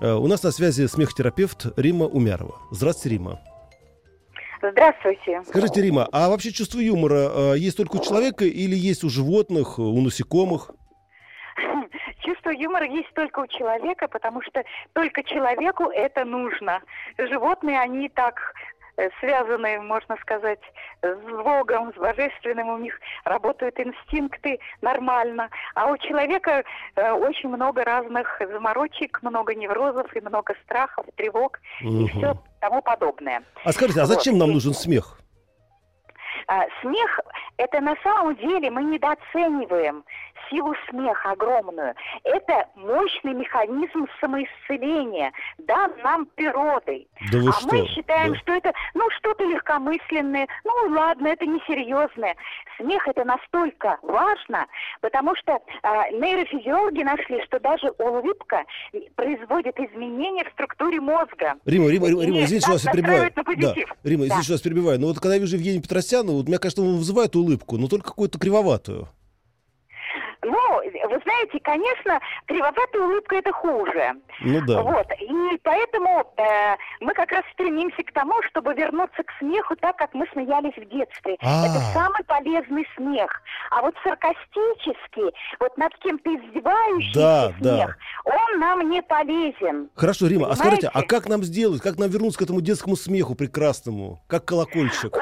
Э, 0.00 0.12
У 0.14 0.26
нас 0.28 0.43
на 0.45 0.52
связи 0.52 0.87
смехотерапевт 0.87 1.67
Рима 1.76 2.07
Умярова. 2.07 2.57
Здравствуйте, 2.71 3.17
Рима. 3.17 3.40
Здравствуйте. 4.62 5.43
Скажите, 5.47 5.83
Рима, 5.83 6.09
а 6.12 6.28
вообще 6.28 6.52
чувство 6.52 6.78
юмора 6.81 7.31
э, 7.55 7.59
есть 7.59 7.76
только 7.76 7.97
у 7.97 8.05
человека 8.05 8.45
или 8.45 8.76
есть 8.76 9.05
у 9.05 9.09
животных, 9.09 9.78
у 9.78 10.00
насекомых? 10.00 10.71
Чувство 12.25 12.50
юмора 12.50 12.85
есть 12.87 13.12
только 13.14 13.40
у 13.40 13.47
человека, 13.47 14.09
потому 14.09 14.43
что 14.43 14.62
только 14.93 15.23
человеку 15.23 15.85
это 15.85 16.25
нужно. 16.25 16.81
Животные, 17.19 17.81
они 17.81 18.09
так 18.09 18.52
связаны, 19.21 19.81
можно 19.81 20.17
сказать, 20.21 20.61
с 21.02 21.43
Богом, 21.45 21.93
с 21.95 21.97
Божественным, 21.97 22.69
у 22.69 22.78
них 22.78 22.99
работают 23.25 23.78
инстинкты 23.78 24.59
нормально. 24.83 25.49
А 25.75 25.87
у 25.90 25.97
человека 25.99 26.64
э, 26.97 27.12
очень 27.12 27.49
много 27.49 27.85
разных 27.85 28.40
заморочек, 28.40 29.23
много 29.23 29.55
неврозов 29.55 30.14
и 30.17 30.21
много 30.21 30.55
страхов, 30.64 31.07
тревог 31.17 31.59
и 31.81 31.87
Мгм. 31.87 32.09
все 32.09 32.35
тому 32.61 32.83
подобное. 32.83 33.43
А 33.64 33.73
скажите, 33.73 34.00
а 34.00 34.07
Вот. 34.07 34.14
зачем 34.14 34.38
нам 34.38 34.50
нужен 34.50 34.75
смех? 34.75 35.17
А, 36.49 36.64
смех– 36.81 37.21
это 37.59 37.81
на 37.81 37.95
самом 38.02 38.35
деле 38.37 38.71
мы 38.71 38.83
недооцениваем 38.85 40.02
силу 40.50 40.75
смеха 40.88 41.33
огромную. 41.33 41.95
Это 42.25 42.67
мощный 42.75 43.35
механизм 43.35 44.07
самоисцеления, 44.19 45.31
дан 45.59 45.93
нам 46.02 46.25
природой. 46.25 47.07
Да 47.31 47.38
а 47.50 47.52
что? 47.52 47.75
мы 47.76 47.87
считаем, 47.88 48.33
Да. 48.33 48.38
что 48.38 48.52
это, 48.55 48.73
ну, 48.95 49.02
что-то 49.19 49.45
легкомысленное, 49.45 50.49
ну, 50.64 50.73
ладно, 50.97 51.26
это 51.28 51.45
несерьезное. 51.45 52.35
Смех 52.78 53.07
это 53.09 53.25
настолько 53.25 53.99
важно, 54.00 54.67
потому 55.02 55.35
что 55.37 55.59
а, 55.83 56.09
нейрофизиологи 56.12 57.02
нашли, 57.02 57.43
что 57.45 57.61
даже 57.61 57.90
улыбка 57.99 58.64
производит 59.17 59.78
изменения 59.78 60.45
в 60.45 60.52
структуре 60.52 60.99
мозга. 61.00 61.57
Рима, 61.67 61.90
Рима, 61.90 62.09
Рима, 62.09 62.23
Рима, 62.25 62.38
извините, 62.45 62.61
что 62.61 62.73
вас 62.73 62.83
перебиваю. 62.85 63.31
Да. 63.35 63.75
Рима, 64.05 64.25
извините, 64.25 64.37
Да. 64.37 64.43
что 64.43 64.52
вас 64.55 64.62
перебиваю. 64.62 64.99
Но 64.99 65.09
вот 65.09 65.17
когда 65.19 65.35
я 65.35 65.40
вижу 65.40 65.57
Евгения 65.57 65.83
Петросяна, 65.83 66.33
вот 66.38 66.49
меня, 66.49 66.59
кажется, 66.59 66.83
он 66.83 66.97
вызывает 66.97 67.37
улыбку, 67.37 67.76
но 67.76 67.88
только 67.88 68.09
какую-то 68.09 68.38
кривоватую. 68.38 69.09
Ну, 70.45 70.80
вы 70.83 71.21
знаете, 71.25 71.59
конечно, 71.62 72.21
кривоватая 72.47 73.02
улыбка 73.02 73.37
это 73.37 73.52
хуже. 73.52 74.14
Ну 74.40 74.61
да. 74.64 74.83
Вот. 74.83 75.07
И 75.21 75.59
поэтому 75.64 76.33
э, 76.37 76.76
мы 77.00 77.12
как 77.12 77.33
раз 77.33 77.42
стремимся 77.52 78.02
к 78.04 78.12
тому, 78.12 78.35
чтобы 78.49 78.73
вернуться 78.75 79.23
к 79.25 79.30
смеху 79.40 79.75
так, 79.76 79.97
как 79.97 80.14
мы 80.14 80.26
смеялись 80.33 80.75
в 80.76 80.88
детстве. 80.88 81.37
А. 81.40 81.66
Это 81.66 81.80
самый 81.92 82.23
полезный 82.25 82.87
смех. 82.97 83.42
А 83.71 83.83
вот 83.83 83.95
саркастический, 84.04 85.35
вот 85.59 85.76
над 85.76 85.92
кем-то 85.99 86.30
издевающийся 86.30 87.18
Да, 87.18 87.52
смех, 87.59 87.99
он 88.25 88.61
нам 88.61 88.88
не 88.90 89.02
полезен. 89.02 89.90
Хорошо, 89.97 90.28
Рима, 90.28 90.49
а 90.50 90.57
скажите, 90.57 90.87
а 90.87 90.90
Понимаете? 90.90 91.09
как 91.09 91.28
нам 91.28 91.42
сделать, 91.42 91.83
как 91.83 91.99
нам 91.99 92.11
вернуться 92.11 92.38
к 92.38 92.42
этому 92.42 92.61
детскому 92.61 92.97
смеху 92.97 93.35
прекрасному, 93.35 94.23
как 94.28 94.45
колокольчик? 94.45 95.16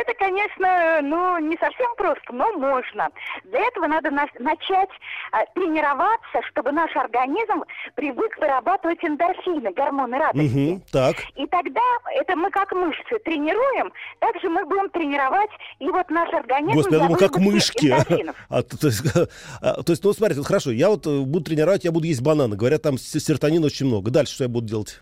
Это, 0.00 0.14
конечно, 0.14 1.00
ну, 1.02 1.38
не 1.38 1.56
совсем 1.58 1.94
просто, 1.96 2.32
но 2.32 2.50
можно. 2.52 3.08
Для 3.44 3.60
этого 3.60 3.86
надо 3.86 4.10
на- 4.10 4.26
начать 4.38 4.88
а, 5.32 5.44
тренироваться, 5.54 6.40
чтобы 6.50 6.72
наш 6.72 6.94
организм 6.96 7.64
привык 7.94 8.36
вырабатывать 8.38 8.98
эндорфины, 9.04 9.72
гормоны 9.72 10.16
радости. 10.18 10.56
Мгм, 10.56 10.82
так. 10.90 11.16
И 11.36 11.46
тогда 11.46 11.80
это 12.14 12.34
мы 12.36 12.50
как 12.50 12.72
мышцы 12.72 13.18
тренируем, 13.24 13.92
также 14.20 14.48
мы 14.48 14.64
будем 14.64 14.88
тренировать 14.90 15.50
и 15.78 15.88
вот 15.88 16.08
наш 16.10 16.32
организм. 16.32 16.76
Господи, 16.76 16.94
я 16.94 17.00
думал, 17.06 17.16
как 17.18 17.36
мышки. 17.38 17.86
эндорфинов. 17.86 18.36
А, 18.48 18.62
то, 18.62 18.86
есть, 18.86 19.02
а, 19.60 19.82
то 19.82 19.92
есть, 19.92 20.02
ну, 20.04 20.12
смотрите, 20.12 20.40
вот 20.40 20.46
хорошо, 20.46 20.70
я 20.70 20.88
вот 20.88 21.06
э, 21.06 21.20
буду 21.20 21.44
тренировать, 21.44 21.84
я 21.84 21.92
буду 21.92 22.06
есть 22.06 22.22
бананы. 22.22 22.56
Говорят, 22.56 22.82
там 22.82 22.96
с- 22.96 23.20
серотонина 23.20 23.66
очень 23.66 23.86
много. 23.86 24.10
Дальше 24.10 24.34
что 24.34 24.44
я 24.44 24.48
буду 24.48 24.66
делать? 24.66 25.00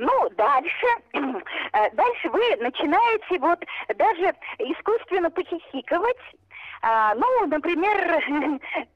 Ну, 0.00 0.30
дальше, 0.30 0.86
э, 1.12 1.90
дальше 1.92 2.30
вы 2.30 2.56
начинаете 2.56 3.38
вот 3.38 3.62
даже 3.96 4.34
искусственно 4.58 5.30
похихикивать. 5.30 6.16
А, 6.82 7.14
ну, 7.14 7.46
например, 7.46 8.20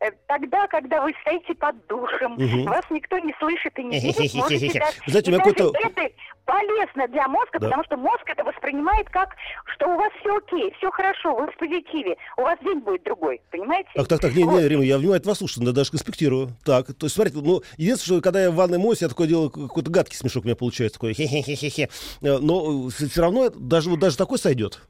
э, 0.00 0.10
тогда, 0.26 0.66
когда 0.68 1.02
вы 1.02 1.12
стоите 1.20 1.54
под 1.54 1.86
душем, 1.86 2.32
Мгм. 2.38 2.64
вас 2.64 2.84
никто 2.90 3.18
не 3.18 3.34
слышит 3.38 3.78
и 3.78 3.84
не 3.84 4.00
видит, 4.00 4.34
можете 4.34 4.80
так- 4.80 4.94
Знаете, 5.06 5.30
и 5.30 5.36
даже 5.36 5.50
это 5.50 6.10
полезно 6.46 7.08
для 7.08 7.28
мозга, 7.28 7.58
Да. 7.58 7.66
потому 7.66 7.84
что 7.84 7.96
мозг 7.96 8.22
это 8.26 8.44
воспринимает 8.44 9.08
как, 9.10 9.30
что 9.74 9.88
у 9.88 9.96
вас 9.96 10.10
все 10.20 10.36
окей, 10.36 10.72
все 10.78 10.90
хорошо, 10.90 11.34
вы 11.36 11.46
в 11.50 11.56
позитиве, 11.56 12.16
у 12.36 12.42
вас 12.42 12.58
день 12.62 12.80
будет 12.80 13.02
другой, 13.02 13.40
понимаете? 13.50 13.88
Так, 13.94 14.08
так, 14.08 14.20
так, 14.20 14.34
не, 14.34 14.42
не, 14.44 14.48
Вот. 14.48 14.62
Рима, 14.62 14.82
я 14.84 14.98
внимательно 14.98 15.30
вас 15.30 15.38
слушаю, 15.38 15.66
да, 15.66 15.72
даже 15.72 15.90
конспектирую. 15.90 16.50
Так, 16.64 16.86
то 16.86 17.06
есть, 17.06 17.14
смотрите, 17.14 17.38
ну, 17.42 17.62
единственное, 17.76 18.18
что 18.20 18.24
когда 18.24 18.42
я 18.42 18.50
в 18.50 18.54
ванной 18.54 18.78
моюсь, 18.78 19.02
я 19.02 19.08
такое 19.08 19.26
делаю, 19.26 19.50
какой-то 19.50 19.90
гадкий 19.90 20.16
смешок 20.16 20.44
у 20.44 20.46
меня 20.46 20.56
получается, 20.56 20.98
такой 20.98 21.12
хе-хе-хе-хе. 21.14 21.88
Э, 22.22 22.38
Но 22.38 22.88
все 22.88 23.20
равно 23.20 23.50
даже, 23.54 23.90
вот 23.90 23.98
даже 23.98 24.16
такой 24.16 24.38
сойдет. 24.38 24.80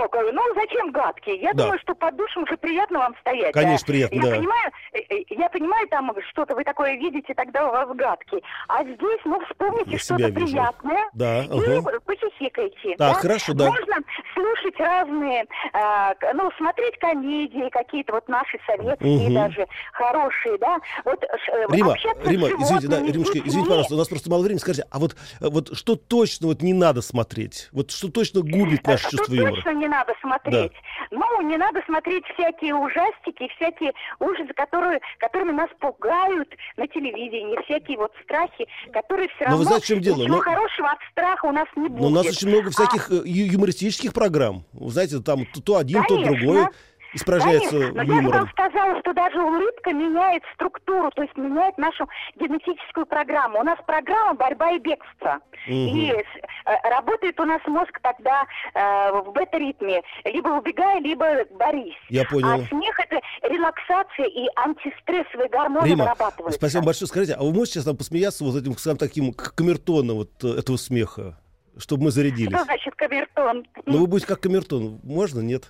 Ну, 0.00 0.08
как- 0.08 0.32
ну 0.32 0.42
зачем 0.54 0.90
гадкий? 0.92 1.38
Я 1.40 1.52
Да. 1.52 1.64
думаю, 1.64 1.78
что 1.80 1.94
под 1.94 2.16
душем 2.16 2.46
же 2.46 2.56
приятно 2.56 2.98
вам 3.00 3.14
стоять. 3.20 3.52
Конечно, 3.52 3.86
да. 3.86 3.92
приятно, 3.92 4.14
я 4.16 4.22
да. 4.22 4.36
Понимаю, 4.36 4.70
э, 4.94 4.98
э, 5.10 5.22
я 5.30 5.48
понимаю, 5.50 5.88
там 5.88 6.10
что-то 6.30 6.54
вы 6.54 6.64
такое 6.64 6.94
видите, 6.96 7.34
тогда 7.34 7.68
у 7.68 7.72
вас 7.72 7.88
гадкий. 7.94 8.42
А 8.68 8.82
здесь, 8.82 9.20
ну, 9.24 9.40
вспомните 9.50 9.98
что-то 9.98 10.28
вижу. 10.28 10.46
приятное. 10.46 11.04
Да, 11.12 11.42
И 11.44 11.48
ага. 11.50 11.98
похихикайте. 12.06 12.96
Так, 12.96 13.14
да? 13.14 13.14
хорошо, 13.14 13.52
да. 13.54 13.66
Можно 13.68 13.96
слушать 14.34 14.78
разные, 14.78 15.44
а, 15.72 16.14
к- 16.14 16.32
ну, 16.34 16.50
смотреть 16.56 16.98
комедии, 16.98 17.68
какие-то 17.70 18.14
вот 18.14 18.28
наши 18.28 18.58
советские 18.66 19.26
Мгм. 19.26 19.34
даже, 19.34 19.66
хорошие, 19.92 20.56
да. 20.58 20.78
Вот 21.04 21.22
ш- 21.22 21.52
э, 21.52 21.66
Рима, 21.70 21.94
Рима, 22.24 22.48
извините, 22.62 22.88
да, 22.88 23.00
Римушка, 23.00 23.38
извините, 23.38 23.68
пожалуйста, 23.68 23.94
у 23.94 23.98
нас 23.98 24.08
просто 24.08 24.30
мало 24.30 24.42
времени. 24.42 24.58
Скажите, 24.58 24.86
а 24.90 24.98
вот, 24.98 25.12
э, 25.40 25.48
вот 25.48 25.76
что 25.76 25.96
точно 25.96 26.46
вот 26.48 26.62
не 26.62 26.72
надо 26.72 27.02
смотреть? 27.02 27.68
Вот 27.72 27.90
что 27.90 28.10
точно 28.10 28.40
губит 28.40 28.86
наше 28.86 29.08
Что 29.08 29.18
чувство 29.18 29.34
юмора? 29.34 29.54
точно 29.56 29.70
не 29.74 29.88
надо 29.90 30.14
смотреть. 30.22 30.72
Ну, 31.10 31.42
не 31.42 31.56
надо 31.58 31.82
смотреть 31.86 32.24
всякие 32.34 32.74
ужастики, 32.74 33.48
всякие 33.56 33.92
ужасы, 34.20 34.52
которые, 34.54 35.00
которыми 35.18 35.52
нас 35.52 35.68
пугают 35.80 36.48
на 36.76 36.86
телевидении, 36.86 37.60
всякие 37.64 37.98
вот 37.98 38.12
страхи, 38.22 38.66
которые 38.92 39.28
все 39.28 39.44
Но 39.44 39.56
вы 39.56 39.64
равно 39.64 39.64
знаете, 39.64 39.84
в 39.84 39.88
чем 39.88 40.00
дело? 40.00 40.16
ничего 40.22 40.36
Ну, 40.36 40.42
хорошего 40.42 40.90
от 40.90 40.98
страха 41.10 41.46
у 41.46 41.52
нас 41.52 41.66
не 41.76 41.88
будет. 41.88 42.00
Но 42.00 42.06
у 42.06 42.10
нас 42.10 42.26
очень 42.26 42.48
много 42.48 42.68
А, 42.68 42.70
всяких 42.70 43.10
ю- 43.10 43.22
юмористических 43.52 44.12
программ. 44.12 44.64
Вы 44.72 44.90
знаете, 44.90 45.18
там 45.20 45.44
то, 45.46 45.60
то 45.60 45.76
один, 45.76 46.02
то 46.04 46.14
Конечно. 46.16 46.36
другой 46.36 46.66
испражняется 47.12 47.70
Конечно, 47.70 47.92
но 47.94 48.02
я 48.02 48.06
же 48.06 48.12
вам 48.12 48.24
юмором. 48.24 48.48
сказала, 48.50 49.00
что 49.00 49.12
даже 49.12 49.40
улыбка 49.42 49.92
меняет 49.92 50.42
структуру, 50.54 51.10
то 51.10 51.22
есть 51.22 51.36
меняет 51.36 51.76
нашу 51.78 52.08
генетическую 52.36 53.06
программу. 53.06 53.60
У 53.60 53.62
нас 53.62 53.78
программа 53.86 54.34
борьба 54.34 54.72
и 54.72 54.78
бегство. 54.78 55.38
И 55.66 56.10
с- 56.12 56.68
э, 56.70 56.90
работает 56.90 57.38
у 57.40 57.44
нас 57.44 57.60
мозг 57.66 57.98
тогда 58.02 58.44
э, 58.74 59.12
в 59.22 59.32
бета-ритме. 59.32 60.02
Либо 60.24 60.48
убегай, 60.48 61.00
либо 61.00 61.44
борись. 61.58 61.94
Я 62.08 62.24
понял. 62.24 62.48
А 62.48 62.66
смех 62.68 62.98
это 63.00 63.20
релаксация 63.42 64.26
и 64.26 64.46
антистрессовые 64.56 65.48
гормоны 65.48 65.86
Рима, 65.86 66.04
вырабатываются. 66.04 66.58
спасибо 66.58 66.84
большое. 66.84 67.08
Скажите, 67.08 67.34
а 67.34 67.42
вы 67.42 67.52
можете 67.52 67.74
сейчас 67.74 67.86
нам 67.86 67.96
посмеяться 67.96 68.44
вот 68.44 68.56
этим, 68.56 68.76
скажем, 68.76 68.98
таким 68.98 69.32
камертоном 69.32 70.16
вот 70.16 70.30
э, 70.44 70.58
этого 70.58 70.76
смеха, 70.76 71.38
чтобы 71.76 72.04
мы 72.04 72.10
зарядились? 72.10 72.54
Что 72.54 72.64
значит 72.64 72.94
камертон? 72.94 73.66
Ну, 73.86 73.98
вы 73.98 74.06
будете 74.06 74.26
как 74.28 74.40
камертон. 74.40 75.00
Можно, 75.02 75.40
нет? 75.40 75.64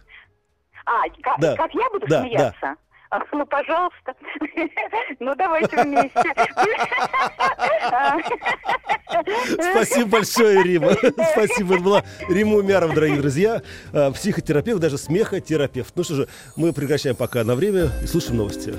А, 0.86 1.02
как, 1.22 1.38
Да. 1.40 1.56
как 1.56 1.74
я 1.74 1.90
буду 1.90 2.06
Да, 2.06 2.20
смеяться? 2.22 2.74
А, 3.10 3.18
ну, 3.32 3.44
пожалуйста. 3.46 4.14
Ну, 5.18 5.34
давайте 5.34 5.82
вместе. 5.82 6.12
Спасибо 9.72 10.10
большое, 10.10 10.62
Рима. 10.62 10.92
Спасибо. 11.32 11.74
Это 11.74 11.82
была 11.82 12.04
Рима 12.28 12.56
Умярова, 12.56 12.94
дорогие 12.94 13.18
друзья. 13.18 13.62
э, 13.92 14.12
Психотерапевт, 14.12 14.80
даже 14.80 14.96
смехотерапевт. 14.98 15.92
Ну 15.96 16.04
что 16.04 16.14
же, 16.14 16.28
мы 16.56 16.72
прекращаем 16.72 17.16
пока 17.16 17.42
на 17.44 17.54
время 17.56 17.90
и 18.02 18.06
слушаем 18.06 18.36
новости. 18.38 18.74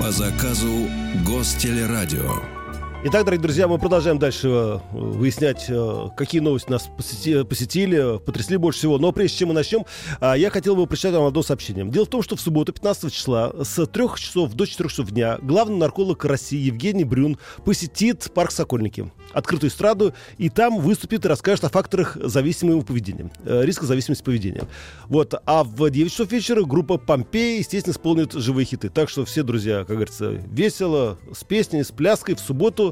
По 0.00 0.10
заказу 0.10 0.88
Гостелерадио. 1.24 2.40
Итак, 3.04 3.24
дорогие 3.24 3.42
друзья, 3.42 3.66
мы 3.66 3.80
продолжаем 3.80 4.20
дальше 4.20 4.46
э, 4.46 4.78
выяснять, 4.92 5.66
э, 5.68 6.06
какие 6.16 6.40
новости 6.40 6.70
нас 6.70 6.88
посети- 6.96 7.42
посетили, 7.44 8.20
потрясли 8.24 8.56
больше 8.56 8.78
всего. 8.78 8.96
Но 8.96 9.10
прежде 9.10 9.38
чем 9.38 9.48
мы 9.48 9.54
начнем, 9.54 9.84
а, 10.20 10.34
я 10.34 10.50
хотел 10.50 10.76
бы 10.76 10.86
прочитать 10.86 11.14
вам 11.14 11.24
одно 11.24 11.42
сообщение. 11.42 11.84
Дело 11.84 12.06
в 12.06 12.08
том, 12.08 12.22
что 12.22 12.36
в 12.36 12.40
субботу, 12.40 12.72
15 12.72 13.12
числа, 13.12 13.52
с 13.60 13.86
3 13.88 14.16
часов 14.16 14.54
до 14.54 14.66
4 14.66 14.88
часов 14.88 15.10
дня, 15.10 15.38
главный 15.42 15.78
нарколог 15.78 16.24
России 16.24 16.60
Евгений 16.60 17.02
Брюн 17.02 17.38
посетит 17.64 18.30
парк 18.32 18.52
Сокольники, 18.52 19.10
открытую 19.32 19.70
эстраду, 19.70 20.14
и 20.38 20.48
там 20.48 20.78
выступит 20.78 21.24
и 21.24 21.28
расскажет 21.28 21.64
о 21.64 21.70
факторах 21.70 22.16
зависимого 22.22 22.82
поведения, 22.82 23.32
э, 23.44 23.64
риска 23.64 23.84
зависимости 23.84 24.22
поведения. 24.22 24.68
Вот. 25.08 25.34
А 25.44 25.64
в 25.64 25.90
9 25.90 26.08
часов 26.08 26.30
вечера 26.30 26.62
группа 26.62 26.98
Помпеи, 26.98 27.58
естественно, 27.58 27.94
исполнит 27.94 28.32
живые 28.32 28.64
хиты. 28.64 28.90
Так 28.90 29.08
что 29.08 29.24
все, 29.24 29.42
друзья, 29.42 29.78
как 29.78 29.96
говорится, 29.96 30.30
весело, 30.30 31.18
с 31.34 31.42
песней, 31.42 31.82
с 31.82 31.90
пляской 31.90 32.36
в 32.36 32.40
субботу 32.40 32.91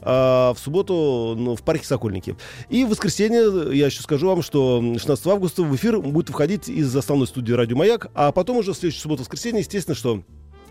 а, 0.00 0.54
в 0.54 0.58
субботу 0.58 1.34
ну, 1.36 1.56
в 1.56 1.62
парке 1.62 1.84
Сокольники. 1.84 2.36
И 2.68 2.84
в 2.84 2.90
воскресенье, 2.90 3.76
я 3.76 3.86
еще 3.86 4.02
скажу 4.02 4.28
вам, 4.28 4.42
что 4.42 4.80
16 4.80 5.26
августа 5.26 5.62
в 5.62 5.74
эфир 5.74 6.00
будет 6.00 6.30
выходить 6.30 6.68
из 6.68 6.94
основной 6.94 7.26
студии 7.26 7.52
«Радио 7.52 7.76
Маяк», 7.76 8.08
а 8.14 8.32
потом 8.32 8.58
уже 8.58 8.72
в 8.72 8.76
следующую 8.76 9.02
субботу-воскресенье, 9.02 9.60
естественно, 9.60 9.94
что 9.94 10.22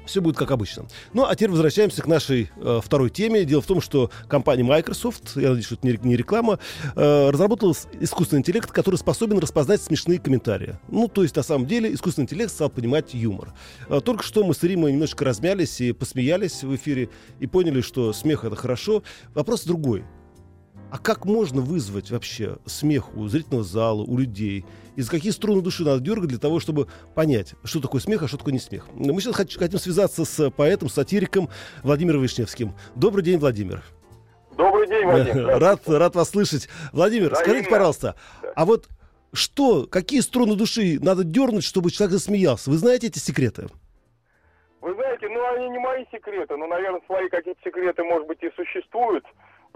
все 0.07 0.21
будет 0.21 0.37
как 0.37 0.51
обычно. 0.51 0.87
Ну, 1.13 1.25
а 1.25 1.35
теперь 1.35 1.51
возвращаемся 1.51 2.01
к 2.01 2.07
нашей 2.07 2.49
э, 2.57 2.79
второй 2.83 3.09
теме. 3.09 3.45
Дело 3.45 3.61
в 3.61 3.65
том, 3.65 3.81
что 3.81 4.09
компания 4.27 4.63
Microsoft, 4.63 5.35
я 5.35 5.49
надеюсь, 5.49 5.65
что 5.65 5.75
это 5.75 5.87
не, 5.87 6.15
реклама, 6.15 6.59
э, 6.95 7.29
разработала 7.29 7.73
искусственный 7.99 8.39
интеллект, 8.39 8.71
который 8.71 8.95
способен 8.95 9.39
распознать 9.39 9.81
смешные 9.81 10.19
комментарии. 10.19 10.77
Ну, 10.89 11.07
то 11.07 11.23
есть, 11.23 11.35
на 11.35 11.43
самом 11.43 11.67
деле, 11.67 11.93
искусственный 11.93 12.25
интеллект 12.25 12.51
стал 12.51 12.69
понимать 12.69 13.13
юмор. 13.13 13.53
Э, 13.89 13.99
только 14.03 14.23
что 14.23 14.43
мы 14.43 14.53
с 14.53 14.63
Римой 14.63 14.93
немножечко 14.93 15.25
размялись 15.25 15.79
и 15.81 15.91
посмеялись 15.91 16.63
в 16.63 16.75
эфире, 16.75 17.09
и 17.39 17.47
поняли, 17.47 17.81
что 17.81 18.13
смех— 18.13 18.43
это 18.45 18.55
хорошо. 18.55 19.03
Вопрос 19.33 19.63
другой. 19.63 20.03
А 20.89 20.97
как 20.97 21.25
можно 21.25 21.61
вызвать 21.61 22.11
вообще 22.11 22.57
смех 22.65 23.15
у 23.15 23.27
зрительного 23.27 23.63
зала, 23.63 24.03
у 24.03 24.17
людей? 24.17 24.65
И 24.95 25.01
за 25.01 25.11
какие 25.11 25.31
струны 25.31 25.61
души 25.61 25.83
надо 25.83 25.99
дергать 25.99 26.29
для 26.29 26.39
того, 26.39 26.59
чтобы 26.59 26.87
понять, 27.13 27.55
что 27.65 27.81
такое 27.81 27.99
смех, 27.99 28.23
а 28.23 28.27
что 28.27 28.37
такое 28.37 28.53
не 28.53 28.59
смех? 28.59 28.87
Мы 28.93 29.19
сейчас 29.19 29.35
хотим 29.35 29.79
связаться 29.79 30.23
с 30.23 30.49
поэтом, 30.51 30.89
сатириком 30.89 31.49
Владимиром 31.83 32.21
Вишневским. 32.21 32.73
Добрый 32.95 33.23
день, 33.23 33.37
Владимир. 33.37 33.83
Добрый 34.57 34.87
день, 34.87 35.05
Вадим. 35.05 35.47
Рад, 35.59 35.87
рад 35.87 36.15
вас 36.15 36.31
слышать. 36.31 36.67
Владимир, 36.91 37.31
Взаимно. 37.31 37.45
скажите, 37.45 37.69
пожалуйста, 37.69 38.15
а 38.55 38.65
вот 38.65 38.87
что, 39.33 39.85
какие 39.85 40.21
струны 40.21 40.55
души 40.55 40.97
надо 40.99 41.23
дернуть, 41.23 41.63
чтобы 41.63 41.91
человек 41.91 42.13
засмеялся? 42.13 42.71
Вы 42.71 42.77
знаете 42.77 43.07
эти 43.07 43.19
секреты? 43.19 43.67
Вы 44.81 44.93
знаете, 44.95 45.27
ну 45.29 45.45
они 45.53 45.69
не 45.69 45.79
мои 45.79 46.05
секреты, 46.11 46.55
но, 46.55 46.65
наверное, 46.65 47.01
свои 47.05 47.29
какие-то 47.29 47.59
секреты, 47.63 48.03
может 48.03 48.27
быть, 48.27 48.41
и 48.41 48.49
существуют. 48.55 49.25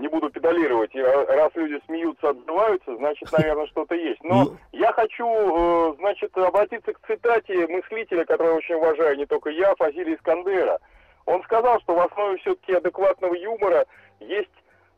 Не 0.01 0.07
буду 0.07 0.31
педалировать. 0.31 0.95
И 0.95 0.99
ра- 0.99 1.25
раз 1.27 1.51
люди 1.53 1.79
смеются, 1.85 2.29
отзываются, 2.29 2.95
значит, 2.95 3.31
наверное, 3.31 3.67
что-то 3.67 3.93
есть. 3.93 4.23
Но 4.23 4.43
Ну. 4.45 4.57
я 4.71 4.91
хочу, 4.93 5.27
э, 5.27 5.95
значит, 5.99 6.35
обратиться 6.35 6.91
к 6.93 6.99
цитате 7.05 7.67
мыслителя, 7.67 8.25
которого 8.25 8.55
очень 8.55 8.75
уважаю, 8.75 9.15
не 9.17 9.27
только 9.27 9.51
я, 9.51 9.75
Фазилия 9.75 10.15
Искандера. 10.15 10.79
Он 11.27 11.43
сказал, 11.43 11.79
что 11.81 11.93
в 11.93 11.99
основе 11.99 12.37
все-таки 12.39 12.73
адекватного 12.73 13.35
юмора 13.35 13.85
есть 14.19 14.49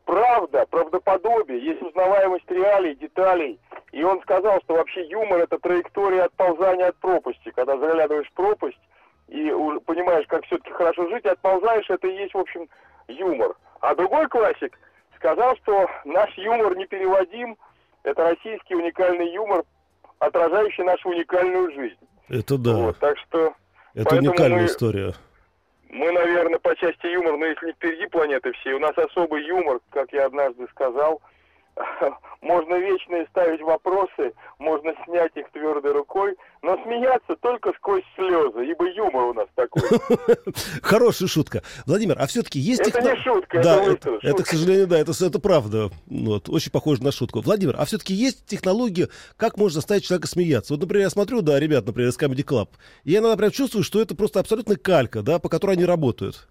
правда, 0.06 0.64
правдоподобие, 0.70 1.62
есть 1.62 1.82
узнаваемость 1.82 2.50
реалий, 2.50 2.94
деталей. 2.94 3.60
И 3.92 4.02
он 4.02 4.22
сказал, 4.22 4.58
что 4.62 4.74
вообще 4.76 5.04
юмор 5.04 5.40
это 5.40 5.58
траектория 5.58 6.22
отползания 6.22 6.88
от 6.88 6.96
пропасти. 6.96 7.50
Когда 7.54 7.76
заглядываешь 7.76 8.28
в 8.28 8.32
пропасть 8.32 8.80
и 9.28 9.50
понимаешь, 9.84 10.26
как 10.28 10.46
все-таки 10.46 10.72
хорошо 10.72 11.08
жить, 11.10 11.26
и 11.26 11.28
отползаешь, 11.28 11.90
это 11.90 12.06
и 12.08 12.16
есть, 12.16 12.32
в 12.32 12.38
общем, 12.38 12.68
юмор. 13.08 13.54
А 13.80 13.94
другой 13.94 14.28
классик 14.28 14.78
сказал, 15.24 15.56
что 15.62 15.88
наш 16.04 16.36
юмор 16.36 16.76
непереводим, 16.76 17.56
это 18.02 18.24
российский 18.24 18.74
уникальный 18.74 19.32
юмор, 19.32 19.64
отражающий 20.18 20.84
нашу 20.84 21.08
уникальную 21.08 21.72
жизнь. 21.72 21.96
Это 22.28 22.58
да, 22.58 22.74
Вот, 22.76 22.98
так 22.98 23.16
что 23.18 23.54
это 23.94 24.16
уникальная 24.16 24.60
мы- 24.60 24.66
история. 24.66 25.14
мы, 25.88 26.12
наверное, 26.12 26.58
по 26.58 26.76
части 26.76 27.06
юмора, 27.06 27.38
но 27.38 27.46
если 27.46 27.66
не 27.66 27.72
впереди 27.72 28.06
планеты 28.08 28.52
всей, 28.52 28.74
у 28.74 28.78
нас 28.80 28.92
особый 28.98 29.46
юмор, 29.46 29.80
как 29.90 30.12
я 30.12 30.26
однажды 30.26 30.66
сказал– 30.70 31.22
можно 32.42 32.74
вечно 32.74 33.24
ставить 33.30 33.60
вопросы, 33.62 34.32
можно 34.58 34.92
снять 35.04 35.32
их 35.36 35.50
твердой 35.50 35.92
рукой, 35.92 36.36
но 36.62 36.76
смеяться 36.84 37.36
только 37.40 37.72
сквозь 37.76 38.04
слезы, 38.16 38.64
ибо 38.66 38.88
юмор 38.90 39.24
у 39.24 39.34
нас 39.34 39.48
такой. 39.54 39.82
Хорошая 40.82 41.28
шутка. 41.28 41.62
Владимир, 41.86 42.16
а 42.18 42.26
все-таки 42.26 42.58
есть... 42.58 42.80
Это 42.80 42.92
техно... 42.92 43.08
не 43.08 43.16
шутка, 43.16 43.62
да, 43.62 43.82
это, 43.82 43.90
это, 43.92 44.10
шутка. 44.10 44.28
это, 44.28 44.42
к 44.42 44.46
сожалению, 44.46 44.86
да, 44.86 44.98
это, 44.98 45.12
это 45.24 45.38
правда. 45.40 45.90
Вот, 46.06 46.48
очень 46.48 46.70
похоже 46.70 47.02
на 47.02 47.12
шутку. 47.12 47.40
Владимир, 47.40 47.76
а 47.78 47.84
все-таки 47.84 48.14
есть 48.14 48.46
технология, 48.46 49.08
как 49.36 49.56
можно 49.56 49.76
заставить 49.76 50.04
человека 50.04 50.28
смеяться? 50.28 50.74
Вот, 50.74 50.80
например, 50.80 51.04
я 51.04 51.10
смотрю, 51.10 51.42
да, 51.42 51.58
ребят, 51.58 51.86
например, 51.86 52.10
из 52.10 52.18
Comedy 52.18 52.44
Club, 52.44 52.68
и 53.04 53.12
я, 53.12 53.20
например, 53.20 53.52
чувствую, 53.52 53.82
что 53.82 54.00
это 54.00 54.14
просто 54.14 54.40
абсолютно 54.40 54.76
калька, 54.76 55.22
да, 55.22 55.38
по 55.38 55.48
которой 55.48 55.72
они 55.72 55.84
работают. 55.84 56.46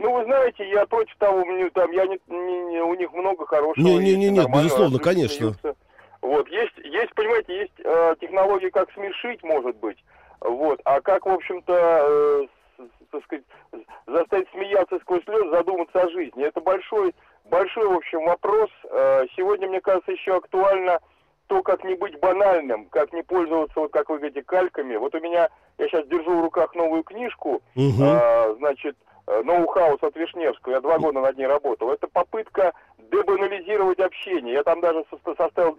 Ну, 0.00 0.14
вы 0.14 0.24
знаете, 0.24 0.66
я 0.70 0.86
против 0.86 1.14
того, 1.16 1.44
мне, 1.44 1.68
там, 1.70 1.90
я 1.92 2.06
не, 2.06 2.18
не, 2.26 2.60
не, 2.70 2.80
у 2.80 2.94
них 2.94 3.12
много 3.12 3.44
хорошего. 3.44 3.84
Не, 3.84 3.98
не, 3.98 4.16
не, 4.16 4.30
нет, 4.30 4.46
безусловно, 4.48 4.98
конечно. 4.98 5.52
Смеются. 5.52 5.74
Вот, 6.22 6.48
есть, 6.48 6.76
есть, 6.78 7.14
понимаете, 7.14 7.60
есть 7.60 7.72
э, 7.84 8.14
технологии, 8.18 8.70
как 8.70 8.90
смешить, 8.92 9.42
может 9.42 9.76
быть, 9.76 9.98
вот, 10.40 10.80
а 10.84 11.02
как, 11.02 11.26
в 11.26 11.30
общем-то, 11.30 12.46
э, 12.78 12.86
так 13.10 13.24
сказать, 13.24 13.44
заставить 14.06 14.48
смеяться 14.52 14.98
сквозь 15.00 15.24
слез, 15.24 15.50
задуматься 15.50 16.00
о 16.00 16.08
жизни. 16.08 16.44
Это 16.44 16.62
большой, 16.62 17.14
большой, 17.50 17.86
в 17.86 17.96
общем, 17.96 18.24
вопрос. 18.24 18.70
Э, 18.90 19.26
сегодня, 19.36 19.68
мне 19.68 19.82
кажется, 19.82 20.12
еще 20.12 20.36
актуально 20.36 20.98
то, 21.46 21.62
как 21.62 21.84
не 21.84 21.94
быть 21.94 22.18
банальным, 22.20 22.86
как 22.86 23.12
не 23.12 23.22
пользоваться, 23.22 23.80
вот 23.80 23.92
как 23.92 24.08
вы 24.08 24.16
говорите, 24.16 24.42
кальками. 24.42 24.96
Вот 24.96 25.14
у 25.14 25.20
меня, 25.20 25.50
я 25.76 25.88
сейчас 25.88 26.06
держу 26.06 26.38
в 26.38 26.42
руках 26.42 26.74
новую 26.74 27.02
книжку, 27.02 27.60
угу. 27.74 28.02
э, 28.02 28.54
значит, 28.58 28.96
ноу-хаус 29.44 30.02
от 30.02 30.16
Вишневского, 30.16 30.74
я 30.74 30.80
два 30.80 30.98
года 30.98 31.20
над 31.20 31.36
ней 31.36 31.46
работал, 31.46 31.90
это 31.90 32.08
попытка 32.08 32.72
дебанализировать 32.98 33.98
общение. 33.98 34.54
Я 34.54 34.62
там 34.62 34.80
даже 34.80 35.04
составил 35.24 35.78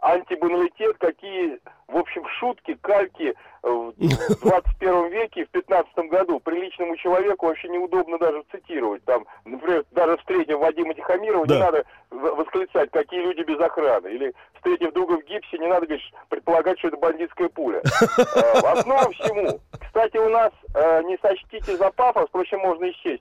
антибаналитет, 0.00 0.96
какие, 0.98 1.58
в 1.88 1.96
общем, 1.96 2.26
шутки, 2.38 2.74
кальки 2.80 3.34
в 3.62 3.92
21 4.42 5.08
веке, 5.10 5.44
в 5.44 5.48
15 5.50 5.92
году 6.10 6.40
приличному 6.40 6.96
человеку 6.96 7.46
вообще 7.46 7.68
неудобно 7.68 8.18
даже 8.18 8.42
цитировать. 8.50 9.04
Там, 9.04 9.26
например, 9.44 9.84
даже 9.90 10.16
встретив 10.18 10.58
Вадима 10.58 10.94
Тихомирова, 10.94 11.46
да. 11.46 11.54
не 11.54 11.60
надо 11.60 11.84
восклицать, 12.10 12.90
какие 12.90 13.20
люди 13.20 13.42
без 13.42 13.60
охраны. 13.60 14.08
Или 14.08 14.34
встретив 14.54 14.92
друга 14.92 15.18
в 15.20 15.24
гипсе, 15.24 15.58
не 15.58 15.66
надо 15.66 15.86
говорить, 15.86 16.12
предполагать, 16.28 16.78
что 16.78 16.88
это 16.88 16.96
бандитская 16.96 17.48
пуля. 17.48 17.82
Э, 17.82 18.58
основа 18.60 19.10
всему. 19.12 19.60
Кстати, 19.80 20.16
у 20.16 20.28
нас, 20.28 20.52
э, 20.74 21.02
не 21.02 21.18
сочтите 21.18 21.76
за 21.76 21.90
пафос, 21.90 22.28
впрочем, 22.28 22.60
можно 22.60 22.88
Э, 22.88 23.18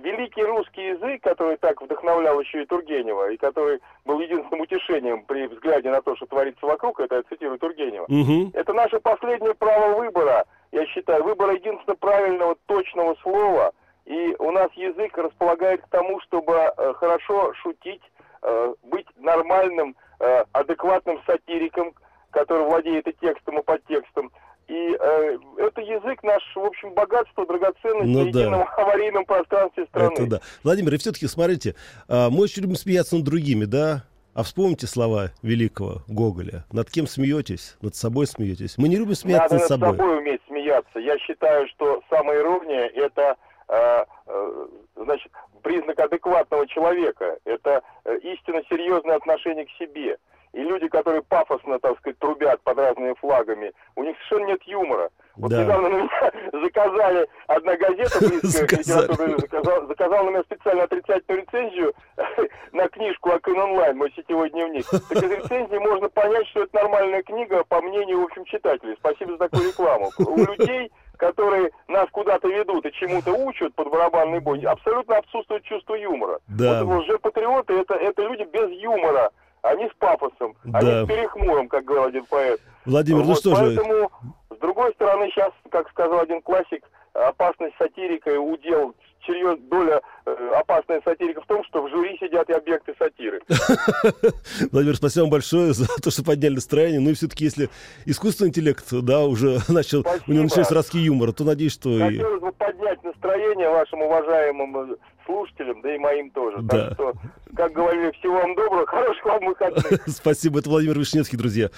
великий 0.00 0.42
русский 0.42 0.88
язык, 0.88 1.22
который 1.22 1.56
так 1.56 1.80
вдохновлял 1.82 2.40
еще 2.40 2.62
и 2.62 2.66
Тургенева, 2.66 3.30
и 3.30 3.36
который 3.36 3.80
был 4.04 4.20
единственным 4.20 4.60
утешением 4.60 5.24
при 5.24 5.46
взгляде 5.46 5.90
на 5.90 6.00
то, 6.00 6.16
что 6.16 6.26
творится 6.26 6.64
вокруг, 6.64 7.00
это 7.00 7.16
я 7.16 7.22
цитирую 7.24 7.58
Тургенева, 7.58 8.04
угу. 8.04 8.50
это 8.54 8.72
наше 8.72 9.00
последнее 9.00 9.54
право 9.54 9.96
выбора, 9.98 10.44
я 10.72 10.86
считаю, 10.86 11.24
выбора 11.24 11.54
единственно 11.54 11.96
правильного, 11.96 12.56
точного 12.66 13.14
слова, 13.22 13.72
и 14.08 14.34
у 14.38 14.50
нас 14.52 14.72
язык 14.72 15.16
располагает 15.18 15.82
к 15.82 15.88
тому, 15.88 16.18
чтобы 16.20 16.54
э, 16.54 16.94
хорошо 16.94 17.52
шутить, 17.54 18.02
э, 18.42 18.74
быть 18.84 19.06
нормальным, 19.18 19.96
э, 20.18 20.44
адекватным 20.52 21.20
сатириком, 21.26 21.92
который 22.30 22.64
владеет 22.64 23.06
и 23.06 23.12
текстом, 23.20 23.58
и 23.58 23.62
подтекстом, 23.62 24.30
и 24.68 24.96
э, 25.00 25.38
это 25.58 25.80
язык 25.80 26.22
наш, 26.22 26.42
в 26.54 26.60
общем, 26.60 26.92
богатство, 26.92 27.46
драгоценность 27.46 28.08
ну, 28.08 28.24
в 28.24 28.26
едином 28.26 28.60
да. 28.60 28.74
аварийном 28.76 29.24
пространстве 29.24 29.86
страны. 29.86 30.12
Это 30.12 30.26
да. 30.26 30.40
Владимир, 30.62 30.94
и 30.94 30.98
все-таки, 30.98 31.26
смотрите, 31.26 31.74
э, 32.08 32.28
мы 32.30 32.42
очень 32.42 32.62
любим 32.62 32.76
смеяться 32.76 33.16
над 33.16 33.24
другими, 33.24 33.64
да? 33.64 34.04
А 34.34 34.42
вспомните 34.44 34.86
слова 34.86 35.30
великого 35.42 36.02
Гоголя. 36.06 36.64
Над 36.70 36.90
кем 36.90 37.06
смеетесь? 37.06 37.76
Над 37.80 37.96
собой 37.96 38.26
смеетесь. 38.26 38.78
Мы 38.78 38.88
не 38.88 38.96
любим 38.96 39.14
смеяться 39.14 39.54
Надо 39.54 39.62
над 39.62 39.68
собой. 39.68 39.88
Надо 39.88 40.02
над 40.02 40.06
собой 40.06 40.18
уметь 40.18 40.40
смеяться. 40.46 40.98
Я 41.00 41.18
считаю, 41.18 41.66
что 41.68 42.02
самая 42.10 42.38
ирония– 42.38 42.86
это 42.94 43.36
э, 43.68 44.04
э, 44.26 44.66
значит, 44.96 45.32
признак 45.62 45.98
адекватного 45.98 46.68
человека. 46.68 47.38
Это 47.44 47.82
э, 48.04 48.18
истинно 48.18 48.62
серьезное 48.68 49.16
отношение 49.16 49.66
к 49.66 49.70
себе. 49.78 50.18
И 50.52 50.60
люди, 50.60 50.88
которые 50.88 51.22
пафосно, 51.22 51.78
так 51.78 51.98
сказать, 51.98 52.18
трубят 52.18 52.60
под 52.62 52.78
разными 52.78 53.14
флагами, 53.20 53.72
у 53.96 54.02
них 54.02 54.16
совершенно 54.28 54.52
нет 54.52 54.62
юмора. 54.64 55.10
Вот 55.36 55.50
да. 55.50 55.62
недавно 55.62 55.88
на 55.88 55.94
меня 55.94 56.32
заказали, 56.64 57.28
одна 57.46 57.76
газета 57.76 58.18
заказала, 58.42 59.38
заказал, 59.38 59.86
заказал 59.86 60.24
на 60.24 60.30
меня 60.30 60.42
специально 60.42 60.82
отрицательную 60.82 61.42
рецензию 61.42 61.94
на 62.72 62.88
книжку 62.88 63.30
Акын 63.30 63.58
онлайн, 63.58 63.96
мой 63.96 64.12
сетевой 64.16 64.50
дневник. 64.50 64.84
Так 64.90 65.22
из 65.22 65.30
рецензии 65.30 65.78
можно 65.78 66.08
понять, 66.08 66.46
что 66.48 66.64
это 66.64 66.74
нормальная 66.74 67.22
книга, 67.22 67.62
по 67.64 67.80
мнению, 67.80 68.22
в 68.22 68.24
общем, 68.24 68.44
читателей. 68.46 68.96
Спасибо 68.98 69.32
за 69.32 69.38
такую 69.38 69.68
рекламу. 69.68 70.10
У 70.18 70.38
людей, 70.38 70.90
которые 71.16 71.70
нас 71.86 72.08
куда-то 72.10 72.48
ведут 72.48 72.84
и 72.86 72.92
чему-то 72.92 73.32
учат 73.32 73.74
под 73.74 73.90
барабанный 73.90 74.40
бой, 74.40 74.60
абсолютно 74.62 75.18
отсутствует 75.18 75.62
чувство 75.64 75.94
юмора. 75.94 76.40
Да. 76.48 76.82
Вот 76.82 77.04
уже 77.04 77.18
патриоты 77.18 77.74
это, 77.74 77.94
это 77.94 78.22
люди 78.22 78.42
без 78.42 78.70
юмора 78.80 79.30
они 79.62 79.88
с 79.88 79.94
пафосом, 79.98 80.54
да. 80.64 80.78
они 80.78 80.90
с 80.90 81.08
перехмуром, 81.08 81.68
как 81.68 81.84
говорил 81.84 82.08
один 82.08 82.24
поэт. 82.26 82.60
Владимир, 82.84 83.20
ну 83.20 83.26
вот, 83.26 83.34
ну 83.34 83.36
что 83.36 83.50
поэтому, 83.54 83.70
же... 83.70 83.76
Поэтому, 83.76 84.10
с 84.50 84.58
другой 84.60 84.92
стороны, 84.94 85.30
сейчас, 85.30 85.52
как 85.70 85.88
сказал 85.90 86.20
один 86.20 86.40
классик, 86.42 86.84
опасность 87.14 87.74
сатирика 87.78 88.30
и 88.30 88.36
удел 88.36 88.94
серьез, 89.26 89.58
доля 89.68 90.00
э, 90.24 90.52
опасная 90.56 91.02
сатирика 91.04 91.42
в 91.42 91.46
том, 91.46 91.62
что 91.64 91.82
в 91.82 91.90
жюри 91.90 92.16
сидят 92.18 92.48
и 92.48 92.52
объекты 92.52 92.94
сатиры. 92.98 93.40
Владимир, 94.72 94.96
спасибо 94.96 95.24
вам 95.24 95.30
большое 95.30 95.74
за 95.74 95.86
то, 96.02 96.10
что 96.10 96.24
подняли 96.24 96.54
настроение. 96.54 97.00
Ну 97.00 97.10
и 97.10 97.14
все-таки, 97.14 97.44
если 97.44 97.68
искусственный 98.06 98.48
интеллект, 98.48 98.86
да, 98.90 99.24
уже 99.24 99.58
начал, 99.68 100.00
спасибо. 100.00 100.24
у 100.26 100.32
него 100.32 100.44
начались 100.44 100.70
ростки 100.70 100.98
юмора, 100.98 101.32
то 101.32 101.44
надеюсь, 101.44 101.74
что... 101.74 101.90
Хотелось 101.98 102.40
бы 102.40 102.52
поднять 102.52 103.02
настроение 103.04 103.68
вашим 103.68 104.02
уважаемым 104.02 104.92
э, 104.92 104.96
слушателям, 105.28 105.82
да 105.82 105.94
и 105.94 105.98
моим 105.98 106.30
тоже. 106.30 106.62
Да. 106.62 106.86
Так 106.86 106.94
что, 106.94 107.12
как 107.54 107.72
говорили, 107.72 108.10
всего 108.18 108.34
вам 108.34 108.54
доброго, 108.54 108.86
хороших 108.86 109.24
вам 109.24 109.44
выходных. 109.44 110.02
Спасибо, 110.06 110.60
это 110.60 110.70
Владимир 110.70 110.98
Вишневский, 110.98 111.36
друзья, 111.36 111.70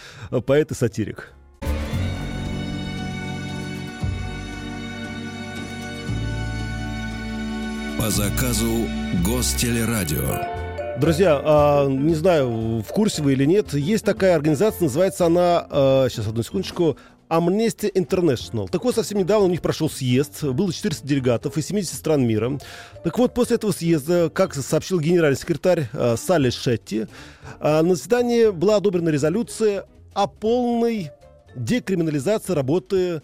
поэт 0.47 0.71
и 0.71 0.75
сатирик. 0.75 1.33
По 7.99 8.09
заказу 8.09 8.87
Гостелерадио. 9.27 10.99
Друзья, 10.99 11.41
а, 11.43 11.87
не 11.87 12.15
знаю, 12.15 12.83
в 12.83 12.89
курсе 12.89 13.23
вы 13.23 13.33
или 13.33 13.45
нет, 13.45 13.73
есть 13.75 14.05
такая 14.05 14.35
организация, 14.37 14.85
называется 14.85 15.27
она, 15.27 15.67
а, 15.69 16.09
сейчас 16.09 16.29
одну 16.29 16.43
секундочку, 16.43 16.97
Amnesty 17.31 17.93
International. 17.93 18.69
Так 18.69 18.85
вот, 18.85 18.95
совсем 18.95 19.19
недавно 19.19 19.47
у 19.47 19.51
них 19.51 19.63
прошел 19.63 19.89
съезд, 19.89 20.43
было 20.43 20.73
400 20.73 21.07
делегатов 21.07 21.57
из 21.57 21.67
70 21.67 21.95
стран 21.95 22.27
мира. 22.27 22.59
Так 23.05 23.19
вот, 23.19 23.33
после 23.33 23.57
этого 23.57 23.73
съезда, 23.73 24.31
как 24.31 24.55
сообщил 24.55 25.01
генеральный 25.01 25.39
секретарь 25.39 25.89
а, 25.93 26.17
Салли 26.17 26.51
Шетти, 26.51 27.07
а, 27.61 27.83
на 27.83 27.95
заседании 27.95 28.51
была 28.51 28.77
одобрена 28.77 29.09
резолюция 29.09 29.87
о 30.13 30.27
полной 30.27 31.11
декриминализации 31.55 32.53
работы 32.53 33.23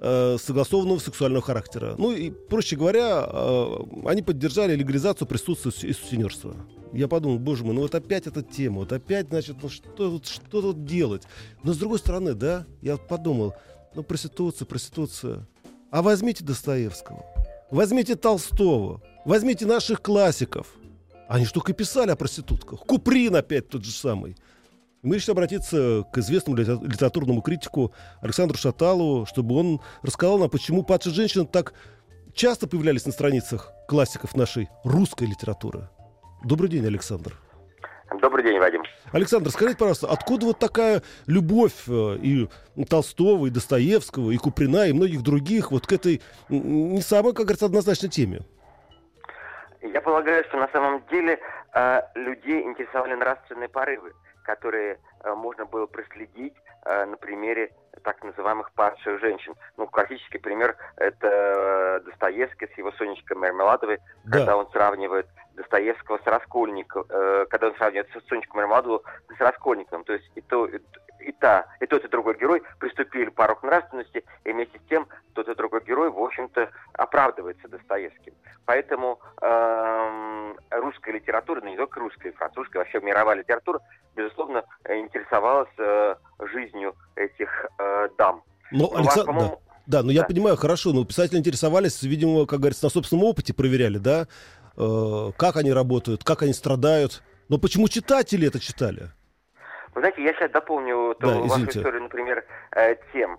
э, 0.00 0.36
согласованного 0.40 0.98
сексуального 0.98 1.44
характера. 1.44 1.94
Ну 1.98 2.12
и, 2.12 2.30
проще 2.30 2.76
говоря, 2.76 3.26
э, 3.28 3.76
они 4.06 4.22
поддержали 4.22 4.74
легализацию 4.74 5.26
присутствия 5.28 5.90
и 5.90 5.92
сутенерства. 5.92 6.56
Я 6.92 7.08
подумал, 7.08 7.38
боже 7.38 7.64
мой, 7.64 7.74
ну 7.74 7.82
вот 7.82 7.94
опять 7.94 8.26
эта 8.26 8.42
тема, 8.42 8.78
вот 8.78 8.92
опять, 8.92 9.28
значит, 9.28 9.56
ну 9.62 9.68
что 9.68 10.20
что 10.22 10.62
тут 10.62 10.84
делать? 10.84 11.24
Но 11.62 11.72
с 11.72 11.76
другой 11.76 11.98
стороны, 11.98 12.34
да, 12.34 12.66
я 12.80 12.96
подумал, 12.96 13.54
ну 13.94 14.02
проституция, 14.02 14.66
проституция. 14.66 15.46
А 15.90 16.02
возьмите 16.02 16.44
Достоевского, 16.44 17.24
возьмите 17.70 18.14
Толстого, 18.16 19.02
возьмите 19.24 19.66
наших 19.66 20.02
классиков. 20.02 20.74
Они 21.28 21.44
что 21.44 21.54
только 21.54 21.74
писали 21.74 22.10
о 22.10 22.16
проститутках. 22.16 22.80
Куприн 22.80 23.36
опять 23.36 23.68
тот 23.68 23.84
же 23.84 23.92
самый. 23.92 24.36
Мы 25.02 25.16
решили 25.16 25.32
обратиться 25.32 26.04
к 26.12 26.18
известному 26.18 26.56
литературному 26.56 27.40
критику 27.42 27.92
Александру 28.20 28.58
Шаталову, 28.58 29.26
чтобы 29.26 29.54
он 29.54 29.80
рассказал 30.02 30.38
нам, 30.38 30.50
почему 30.50 30.82
падшие 30.82 31.14
женщины 31.14 31.46
так 31.46 31.74
часто 32.34 32.66
появлялись 32.66 33.06
на 33.06 33.12
страницах 33.12 33.72
классиков 33.86 34.34
нашей 34.34 34.68
русской 34.84 35.26
литературы. 35.28 35.88
Добрый 36.42 36.70
день, 36.70 36.86
Александр. 36.86 37.32
Добрый 38.20 38.42
день, 38.42 38.58
Вадим. 38.58 38.82
Александр, 39.12 39.50
скажите, 39.50 39.76
пожалуйста, 39.78 40.08
откуда 40.10 40.46
вот 40.46 40.58
такая 40.58 41.02
любовь 41.26 41.88
э, 41.88 42.16
и 42.22 42.48
Толстого, 42.88 43.46
и 43.46 43.50
Достоевского, 43.50 44.30
и 44.30 44.36
Куприна, 44.38 44.86
и 44.86 44.92
многих 44.92 45.22
других 45.22 45.70
вот 45.72 45.86
к 45.86 45.92
этой 45.92 46.22
не 46.48 47.02
самой, 47.02 47.34
как 47.34 47.44
говорится, 47.44 47.66
однозначной 47.66 48.08
теме? 48.08 48.40
Я 49.82 50.00
полагаю, 50.00 50.44
что 50.48 50.58
на 50.58 50.68
самом 50.68 51.02
деле 51.10 51.38
э, 51.74 52.00
людей 52.14 52.62
интересовали 52.62 53.14
нравственные 53.14 53.68
порывы 53.68 54.12
которые 54.48 54.98
э, 55.24 55.34
можно 55.34 55.66
было 55.66 55.84
проследить 55.84 56.54
э, 56.86 57.04
на 57.04 57.18
примере 57.18 57.70
так 58.02 58.24
называемых 58.24 58.72
падших 58.72 59.20
женщин. 59.20 59.54
Ну, 59.76 59.86
классический 59.86 60.38
пример– 60.38 60.74
это 60.96 62.00
Достоевский 62.06 62.66
с 62.66 62.78
его 62.78 62.90
Сонечкой 62.92 63.36
Мармеладовой, 63.36 63.98
Да. 64.24 64.38
когда 64.38 64.56
он 64.56 64.70
сравнивает 64.70 65.26
Достоевского 65.52 66.18
с 66.24 66.26
Раскольником, 66.26 67.04
э, 67.10 67.44
когда 67.50 67.66
он 67.66 67.74
сравнивает 67.74 68.08
Сонечку 68.28 68.56
Мармеладову 68.56 69.02
с 69.36 69.38
Раскольником. 69.38 70.04
То 70.04 70.14
есть 70.14 70.30
и 70.34 70.40
то, 70.40 70.64
и, 70.64 70.80
и 71.20 71.32
та, 71.32 71.66
и 71.80 71.86
тот, 71.86 72.02
и 72.06 72.08
другой 72.08 72.38
герой 72.38 72.62
приступили 72.78 73.28
порог 73.28 73.62
нравственности, 73.62 74.24
и 74.44 74.52
вместе 74.52 74.78
с 74.78 74.88
тем 74.88 75.06
тот 75.34 75.46
и 75.46 75.54
другой 75.54 75.84
герой, 75.84 76.08
в 76.10 76.18
общем-то, 76.18 76.70
оправдывается 76.94 77.68
Достоевским. 77.68 78.32
Поэтому 78.64 79.20
эм, 79.42 80.17
русская 80.70 81.12
литература, 81.12 81.60
ну 81.62 81.70
не 81.70 81.76
только 81.76 82.00
русская, 82.00 82.32
французская, 82.32 82.78
вообще 82.80 83.00
мировая 83.00 83.36
литература, 83.36 83.80
безусловно, 84.16 84.64
интересовалась 84.88 85.68
э, 85.78 86.14
жизнью 86.52 86.94
этих 87.16 87.48
э, 87.78 88.08
дам. 88.18 88.42
Но, 88.70 88.86
У 88.86 88.90
вас, 88.90 88.98
Александр, 89.00 89.26
да. 89.26 89.32
по-моему, 89.32 89.60
Да, 89.86 90.02
ну 90.02 90.10
я 90.10 90.20
Да. 90.22 90.26
понимаю, 90.28 90.56
хорошо, 90.56 90.92
но 90.92 91.04
писатели 91.04 91.38
интересовались, 91.38 92.02
видимо, 92.02 92.44
как 92.46 92.58
говорится, 92.60 92.84
на 92.84 92.90
собственном 92.90 93.24
опыте 93.24 93.54
проверяли, 93.54 93.98
да, 93.98 94.26
Э, 94.80 95.32
как 95.36 95.56
они 95.56 95.72
работают, 95.72 96.22
как 96.22 96.42
они 96.42 96.52
страдают. 96.52 97.22
Но 97.48 97.58
почему 97.58 97.88
читатели 97.88 98.46
это 98.46 98.60
читали? 98.60 99.10
Вы 99.94 100.02
знаете, 100.02 100.22
я 100.22 100.32
сейчас 100.34 100.52
дополню 100.52 101.16
Да, 101.18 101.26
вашу 101.26 101.46
извините. 101.48 101.78
историю, 101.80 102.02
например, 102.04 102.44
э, 102.76 102.94
тем 103.12 103.38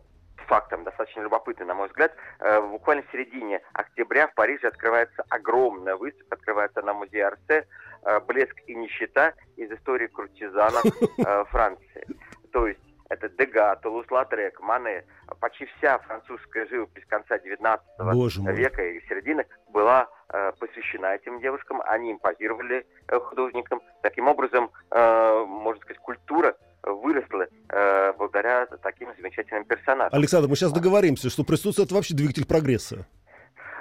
фактом, 0.50 0.84
достаточно 0.84 1.22
любопытный, 1.22 1.66
на 1.66 1.76
мой 1.76 1.88
взгляд. 1.88 2.12
Э, 2.40 2.60
буквально 2.60 3.04
в 3.04 3.12
середине 3.12 3.62
октября 3.74 4.28
в 4.28 4.34
Париже 4.34 4.68
открывается 4.68 5.24
огромная 5.30 5.96
выставка, 5.96 6.36
открывается 6.36 6.82
на 6.82 6.94
музее 6.94 7.28
Арсе 7.28 7.68
э, 8.04 8.20
«Блеск 8.22 8.56
и 8.66 8.76
нищета 8.76 9.34
из 9.56 9.72
истории 9.72 10.08
куртизанок 10.08 10.86
э, 11.18 11.46
Франции». 11.52 12.08
То 12.52 12.68
есть 12.68 12.80
это 13.10 13.30
Дега, 13.30 13.76
Тулус-Латрек, 13.82 14.60
Мане, 14.60 15.04
почти 15.40 15.66
вся 15.78 15.98
французская 16.00 16.66
живопись 16.68 17.06
конца 17.08 17.38
19 17.38 17.86
Боже 18.14 18.42
мой. 18.42 18.54
века 18.54 18.84
и 18.84 19.02
середины 19.08 19.46
была 19.70 20.08
э, 20.32 20.52
посвящена 20.60 21.16
этим 21.16 21.40
девушкам, 21.42 21.82
они 21.86 22.12
импозировали 22.12 22.86
э, 23.08 23.20
художникам. 23.20 23.82
Таким 24.02 24.28
образом, 24.28 24.72
э, 24.92 25.46
можно 25.48 25.82
сказать, 25.82 26.00
культура 26.00 26.56
выросла 26.84 27.48
э, 27.70 28.14
благодаря 28.18 28.66
таким 28.82 29.10
замечательным 29.18 29.66
персонажам. 29.66 30.18
Александр, 30.18 30.48
мы 30.48 30.56
сейчас 30.56 30.72
договоримся, 30.72 31.30
что 31.30 31.44
присутствие 31.44 31.86
это 31.86 31.96
вообще 31.96 32.14
двигатель 32.16 32.46
прогресса. 32.48 33.06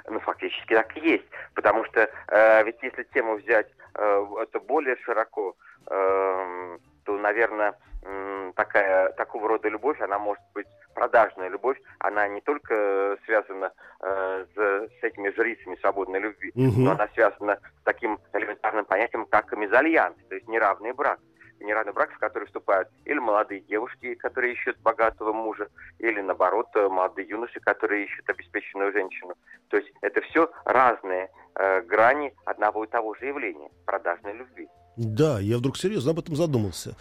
Ну, 0.09 0.19
фактически 0.21 0.73
так 0.73 0.95
и 0.97 1.01
есть. 1.01 1.25
Потому 1.53 1.85
что 1.85 2.09
э, 2.27 2.63
ведь 2.63 2.77
если 2.81 3.03
тему 3.13 3.37
взять 3.37 3.67
э, 3.95 4.25
это 4.41 4.59
более 4.59 4.95
широко, 5.03 5.55
э, 5.87 6.77
то, 7.05 7.17
наверное, 7.17 7.75
м, 8.03 8.53
такая, 8.53 9.11
такого 9.13 9.47
рода 9.49 9.69
любовь, 9.69 9.99
она 10.01 10.17
может 10.19 10.43
быть 10.53 10.67
продажная 10.95 11.49
любовь, 11.49 11.77
она 11.99 12.27
не 12.27 12.41
только 12.41 12.73
э, 12.73 13.17
связана 13.25 13.71
э, 14.01 14.45
с, 14.55 14.57
с 14.99 15.03
этими 15.03 15.29
жрицами 15.29 15.75
свободной 15.79 16.19
любви, 16.19 16.51
Мгм. 16.55 16.83
но 16.83 16.91
она 16.91 17.07
связана 17.13 17.55
с 17.81 17.83
таким 17.83 18.19
элементарным 18.33 18.85
понятием, 18.85 19.25
как 19.25 19.51
мезальянс, 19.55 20.15
то 20.27 20.35
есть 20.35 20.47
неравный 20.47 20.91
брак. 20.93 21.19
Неравный 21.59 21.93
брак, 21.93 22.11
в 22.13 22.17
который 22.17 22.45
вступают 22.45 22.89
или 23.05 23.19
молодые 23.19 23.61
девушки, 23.61 24.15
которые 24.15 24.53
ищут 24.53 24.79
богатого 24.79 25.33
мужа, 25.33 25.67
или, 25.99 26.21
наоборот, 26.21 26.67
э, 26.75 26.87
молодые 26.87 27.27
юноши, 27.27 27.59
которые 27.59 28.05
ищут 28.05 28.29
обеспеченную 28.29 28.91
женщину. 28.91 29.35
То 29.69 29.77
есть 29.77 29.89
это 30.01 30.21
все 30.21 30.49
разные 30.65 31.29
э, 31.55 31.81
грани 31.81 32.33
одного 32.45 32.85
и 32.85 32.87
того 32.87 33.15
же 33.15 33.25
явления– 33.25 33.69
продажной 33.85 34.33
любви. 34.33 34.67
Да, 34.97 35.39
я 35.39 35.57
вдруг 35.57 35.77
серьезно 35.77 36.11
об 36.11 36.19
этом 36.19 36.35
задумался. 36.35 36.95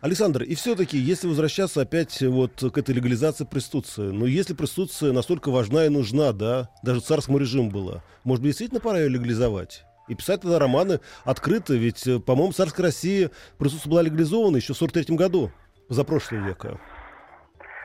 Александр, 0.00 0.44
и 0.44 0.54
все-таки, 0.54 0.96
если 0.96 1.28
возвращаться 1.28 1.82
опять 1.82 2.22
вот 2.22 2.52
к 2.72 2.78
этой 2.78 2.94
легализации 2.94 3.44
проституции, 3.44 4.10
но 4.10 4.24
если 4.24 4.54
проституция 4.54 5.12
настолько 5.12 5.50
важна 5.50 5.84
и 5.84 5.90
нужна, 5.90 6.32
да, 6.32 6.70
даже 6.82 7.00
царскому 7.00 7.36
режиму 7.36 7.70
была, 7.70 8.02
может 8.24 8.42
быть, 8.42 8.50
действительно 8.50 8.80
пора 8.80 9.00
ее 9.00 9.08
легализовать? 9.08 9.84
И 10.10 10.16
писать 10.16 10.40
тогда 10.40 10.58
романы 10.58 10.98
открыто, 11.24 11.72
ведь, 11.74 12.04
э, 12.08 12.18
по-моему, 12.18 12.50
в 12.50 12.56
царской 12.56 12.86
России 12.86 13.30
проституция 13.58 13.90
была 13.92 14.02
легализована 14.02 14.56
еще 14.56 14.72
в 14.72 14.76
43 14.76 15.16
году, 15.16 15.52
позапрошлого 15.86 16.48
века. 16.48 16.80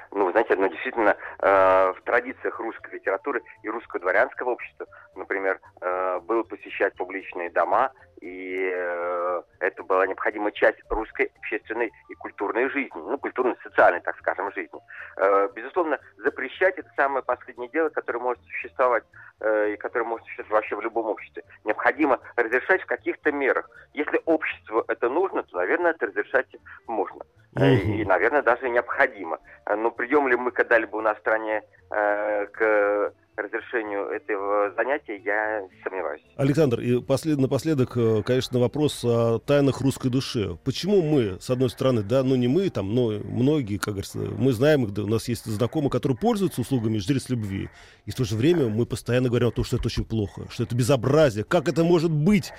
Ну, 0.10 0.26
вы 0.26 0.32
знаете, 0.32 0.56
ну, 0.56 0.68
действительно, 0.68 1.16
э, 1.38 1.94
в 1.96 2.02
традициях 2.04 2.60
русской 2.60 2.96
литературы 2.96 3.44
и 3.62 3.70
русского 3.70 4.00
дворянского 4.00 4.54
общества, 4.54 4.88
например, 5.16 5.60
э, 5.82 6.20
было 6.22 6.42
посещать 6.42 6.96
публичные 6.96 7.52
дома, 7.52 7.92
и 8.26 8.72
э, 8.74 9.42
это 9.60 9.84
была 9.84 10.08
необходимая 10.08 10.52
часть 10.52 10.80
русской 10.90 11.32
общественной 11.38 11.92
и 12.10 12.16
культурной 12.16 12.70
жизни, 12.70 12.96
ну, 12.96 13.20
культурно-социальной, 13.20 14.02
так 14.02 14.18
скажем, 14.18 14.52
жизни. 14.52 14.80
Э, 15.18 15.48
безусловно, 15.56 16.00
запрещать 16.18 16.76
это 16.80 16.90
самое 16.96 17.24
последнее 17.24 17.70
дело, 17.70 17.90
которое 17.90 18.18
может 18.20 18.44
существовать 18.46 19.04
э, 19.42 19.74
и 19.74 19.78
которое 19.78 20.06
может 20.06 20.26
существовать 20.26 20.64
вообще 20.64 20.76
в 20.76 20.82
любом 20.82 21.06
обществе. 21.06 21.44
Необходимо 21.66 22.20
разрешать 22.36 22.82
в 22.82 22.88
каких-то 22.88 23.32
мерах. 23.32 23.70
Если 23.94 24.20
обществу 24.26 24.84
это 24.88 25.08
нужно, 25.08 25.44
то, 25.44 25.58
наверное, 25.58 25.92
это 25.92 26.08
разрешать 26.08 26.48
можно. 26.88 27.24
И, 27.58 28.04
наверное, 28.06 28.42
даже 28.42 28.68
необходимо. 28.70 29.40
Но 29.70 29.92
придем 29.92 30.28
ли 30.28 30.36
мы 30.36 30.52
когда-либо 30.52 30.98
у 30.98 31.02
нас 31.02 31.16
в 31.16 31.22
стране 31.22 31.62
э, 31.92 32.48
к 32.48 33.14
разрешению 33.38 34.08
этого 34.08 34.74
занятия, 34.76 35.18
я 35.18 35.68
сомневаюсь. 35.84 36.22
Александр, 36.38 36.80
и 36.80 37.02
послед- 37.02 37.40
напоследок, 37.40 37.98
э, 37.98 38.24
конечно, 38.24 38.60
вопрос 38.60 39.04
о 39.04 39.40
тайнах 39.40 39.82
русской 39.82 40.10
души. 40.10 40.58
Почему 40.64 41.02
мы, 41.02 41.38
с 41.40 41.50
одной 41.50 41.70
стороны, 41.70 42.02
да, 42.02 42.24
ну 42.24 42.36
не 42.36 42.48
мы 42.48 42.70
там, 42.70 42.94
но 42.94 43.12
многие, 43.24 43.78
как 43.78 43.96
говорится, 43.96 44.20
мы 44.20 44.54
знаем 44.54 44.86
их, 44.86 44.92
да, 44.92 45.04
у 45.04 45.08
нас 45.08 45.28
есть 45.28 45.46
знакомые, 45.46 45.92
которые 45.92 46.18
пользуются 46.18 46.62
услугами 46.62 46.98
жриц 46.98 47.30
любви, 47.30 47.70
и 48.06 48.12
в 48.12 48.16
то 48.16 48.24
же 48.24 48.36
время 48.36 48.70
мы 48.70 48.86
постоянно 48.86 49.30
говорим 49.30 49.50
о 49.50 49.52
том, 49.52 49.66
что 49.66 49.78
это 49.78 49.88
очень 49.88 50.06
плохо, 50.06 50.44
что 50.50 50.64
это 50.64 50.76
безобразие, 50.76 51.44
как 51.44 51.68
это 51.68 51.84
может 51.84 52.12
быть? 52.12 52.54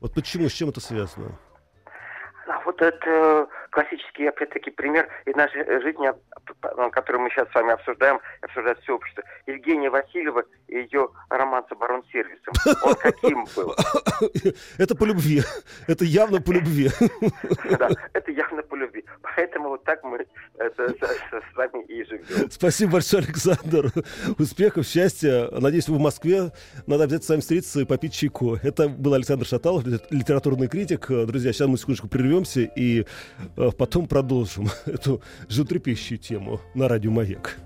Вот 0.00 0.14
почему, 0.14 0.48
с 0.48 0.52
чем 0.52 0.68
это 0.68 0.80
связано? 0.80 1.38
Вот 2.64 2.80
это 2.80 3.48
классический, 3.70 4.26
опять-таки, 4.26 4.70
пример 4.70 5.08
из 5.24 5.34
нашей 5.34 5.64
жизни, 5.82 6.08
э, 6.08 6.90
который 6.90 7.20
мы 7.20 7.30
сейчас 7.30 7.48
с 7.50 7.54
вами 7.54 7.72
обсуждаем, 7.72 8.20
обсуждает 8.42 8.78
все 8.80 8.94
общество. 8.94 9.24
Евгения 9.46 9.90
Васильева 9.90 10.44
и 10.68 10.76
ее 10.76 11.08
роман 11.30 11.64
с 11.68 11.72
оборонсервисом. 11.72 12.54
Он 12.84 12.94
каким 12.94 13.46
был? 13.56 13.74
Это 14.78 14.94
по 14.94 15.04
любви, 15.04 15.42
это 15.88 16.04
явно 16.04 16.40
по 16.40 16.52
любви. 16.52 16.90
Да, 17.78 17.88
это 18.12 18.30
явно 18.30 18.62
по 18.62 18.74
любви. 18.74 19.04
Поэтому 19.22 19.70
вот 19.70 19.84
так 19.84 20.02
мы 20.04 20.24
это, 20.58 20.88
с, 20.90 21.56
вами 21.56 21.84
и 21.86 22.04
живем. 22.04 22.50
Спасибо 22.50 22.92
большое, 22.92 23.22
Александр. 23.24 23.90
Успехов, 24.38 24.86
счастья. 24.86 25.48
Надеюсь, 25.50 25.88
вы 25.88 25.96
в 25.96 26.00
Москве. 26.00 26.52
Надо 26.86 27.04
обязательно 27.04 27.22
с 27.22 27.28
вами 27.30 27.40
встретиться 27.40 27.80
и 27.80 27.84
попить 27.84 28.14
чайку. 28.14 28.56
Это 28.62 28.88
был 28.88 29.14
Александр 29.14 29.46
Шаталов, 29.46 29.86
лит- 29.86 30.06
литературный 30.10 30.68
критик. 30.68 31.06
Друзья, 31.08 31.52
сейчас 31.52 31.68
мы 31.68 31.78
секундочку 31.78 32.08
прервемся 32.08 32.51
и 32.60 33.04
э, 33.56 33.70
потом 33.76 34.06
продолжим 34.06 34.68
эту 34.86 35.22
животрепещущую 35.48 36.18
тему 36.18 36.60
на 36.74 36.88
радио 36.88 37.10
«Маяк». 37.10 37.58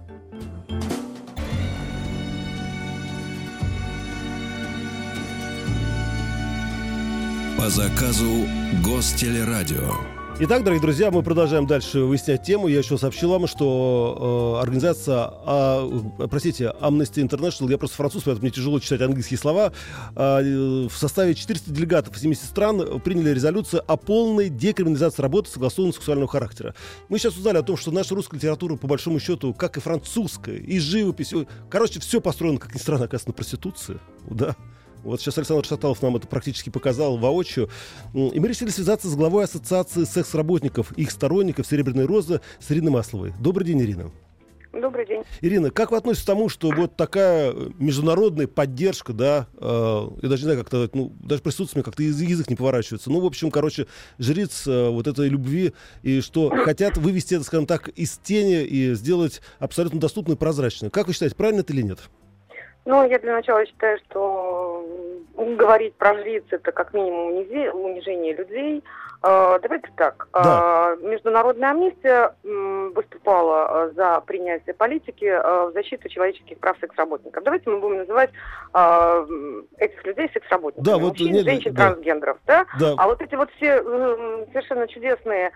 По 7.59 7.70
заказу 7.70 8.46
Гостелерадио. 8.85 10.15
Итак, 10.38 10.64
дорогие 10.64 10.83
друзья, 10.83 11.11
мы 11.11 11.22
продолжаем 11.22 11.66
дальше 11.66 12.01
выяснять 12.01 12.42
тему. 12.42 12.68
Я 12.68 12.81
еще 12.81 12.99
сообщил 12.99 13.31
вам, 13.31 13.46
что 13.46 14.59
э, 14.59 14.62
организация, 14.62 15.31
а, 15.33 15.88
э, 16.18 16.29
простите, 16.29 16.75
Amnesty 16.79 17.27
International, 17.27 17.70
я 17.70 17.79
просто 17.79 17.96
француз, 17.96 18.25
поэтому 18.25 18.42
мне 18.42 18.51
тяжело 18.51 18.79
читать 18.79 19.01
английские 19.01 19.38
слова, 19.38 19.72
а, 20.14 20.42
э, 20.42 20.88
в 20.88 20.92
составе 20.94 21.35
400 21.35 21.70
делегатов 21.70 22.14
из 22.14 22.20
70 22.20 22.44
стран 22.44 23.01
приняли 23.01 23.31
резолюцию 23.31 23.83
о 23.87 23.96
полной 23.96 24.51
декриминализации 24.51 25.22
работы 25.22 25.51
согласованного 25.51 25.94
сексуального 25.94 26.29
характера. 26.29 26.75
Мы 27.09 27.18
сейчас 27.18 27.38
узнали 27.38 27.57
о 27.57 27.62
том, 27.62 27.79
что 27.79 27.90
наша 27.90 28.14
русская 28.14 28.37
литература, 28.37 28.77
по 28.77 28.87
большому 28.87 29.18
счету, 29.20 29.55
как 29.55 29.79
и 29.79 29.81
французская, 29.81 30.59
и 30.59 30.79
живопись, 30.79 31.33
короче, 31.70 31.99
все 32.01 32.20
построено, 32.20 32.59
как 32.59 32.75
ни 32.75 32.79
странно, 32.79 33.05
оказывается, 33.05 33.29
на 33.29 33.33
проституции. 33.33 34.01
Да. 34.29 34.55
Вот 35.07 35.21
сейчас 35.21 35.38
Александр 35.38 35.64
Шаталов 35.64 36.03
нам 36.03 36.16
это 36.16 36.27
практически 36.27 36.69
показал 36.69 37.16
воочию. 37.16 37.71
И 38.12 38.40
мы 38.40 38.49
решили 38.49 38.71
связаться 38.71 39.09
с 39.09 39.14
главой 39.14 39.45
Ассоциации 39.45 40.05
секс-работников, 40.05 40.92
их 40.92 41.11
сторонников 41.12 41.66
«Серебряной 41.66 42.07
розы» 42.07 42.40
с 42.59 42.73
Ириной 42.73 42.90
Масловой. 42.90 43.33
Добрый 43.40 43.66
день, 43.66 43.81
Ирина. 43.83 44.11
Добрый 44.73 45.07
день. 45.07 45.23
Ирина, 45.40 45.71
как 45.71 45.90
вы 45.90 45.97
относитесь 45.97 46.25
к 46.25 46.27
тому, 46.27 46.51
что 46.51 46.71
вот 46.71 46.97
такая 46.97 47.51
э, 47.51 47.71
международная 47.79 48.47
поддержка, 48.47 49.14
да, 49.14 49.47
э, 49.59 50.09
я 50.23 50.29
даже 50.29 50.42
не 50.42 50.53
знаю, 50.53 50.59
как-то, 50.59 50.90
ну, 50.92 51.12
даже 51.19 51.40
присутствие 51.40 51.83
как-то 51.83 52.03
яз- 52.03 52.21
язык 52.21 52.51
не 52.51 52.57
поворачивается. 52.57 53.11
Ну, 53.11 53.21
в 53.21 53.25
общем, 53.25 53.51
короче, 53.51 53.87
жриц 54.19 54.66
э, 54.66 54.90
вот 54.90 55.07
этой 55.07 55.29
любви, 55.29 55.73
и 56.03 56.21
что 56.21 56.51
хотят 56.51 56.99
вывести 56.99 57.37
это, 57.37 57.45
скажем 57.45 57.66
так, 57.66 57.88
из 57.88 58.19
тени 58.19 58.64
и 58.64 58.92
сделать 58.95 59.40
абсолютно 59.61 59.99
доступно 59.99 60.33
и 60.33 60.37
прозрачно. 60.37 60.90
Как 60.90 61.07
вы 61.07 61.14
считаете, 61.14 61.37
правильно 61.37 61.61
это 61.61 61.73
или 61.73 61.81
нет? 61.83 62.01
Ну, 62.87 63.05
я 63.05 63.18
для 63.18 63.33
начала 63.35 63.66
считаю, 63.66 63.99
что 63.99 64.87
говорить 65.37 65.94
про 65.96 66.14
жриц 66.14 66.44
это 66.51 66.70
как 66.70 66.94
минимум 66.94 67.33
унижение 67.35 68.33
людей, 68.35 68.83
А, 69.22 69.59
Давайте 69.59 69.88
так. 69.96 70.29
Да. 70.33 70.92
А, 70.92 70.96
Международная 70.96 71.70
амнистия 71.70 72.35
выступала 72.44 73.66
а, 73.66 73.90
за 73.90 74.20
принятие 74.20 74.75
политики 74.75 75.25
в 75.25 75.72
защиту 75.72 76.09
человеческих 76.09 76.59
прав 76.59 76.77
секс-работников. 76.81 77.42
Давайте 77.42 77.68
мы 77.70 77.81
будем 77.81 77.99
называть 77.99 78.31
этих 79.79 80.05
людей 80.05 80.31
секс-работниками. 80.33 80.85
Да, 80.85 80.99
вот, 80.99 81.18
Мужчин, 81.18 81.33
нет, 81.33 81.44
женщин, 81.44 81.75
да. 81.75 81.88
трансгендеров. 81.88 82.38
Да? 82.46 82.66
Да, 82.79 82.94
А 82.99 83.07
вот 83.07 83.20
эти 83.20 83.35
вот 83.35 83.51
все 83.57 83.83
совершенно 84.53 84.87
чудесные 84.87 85.51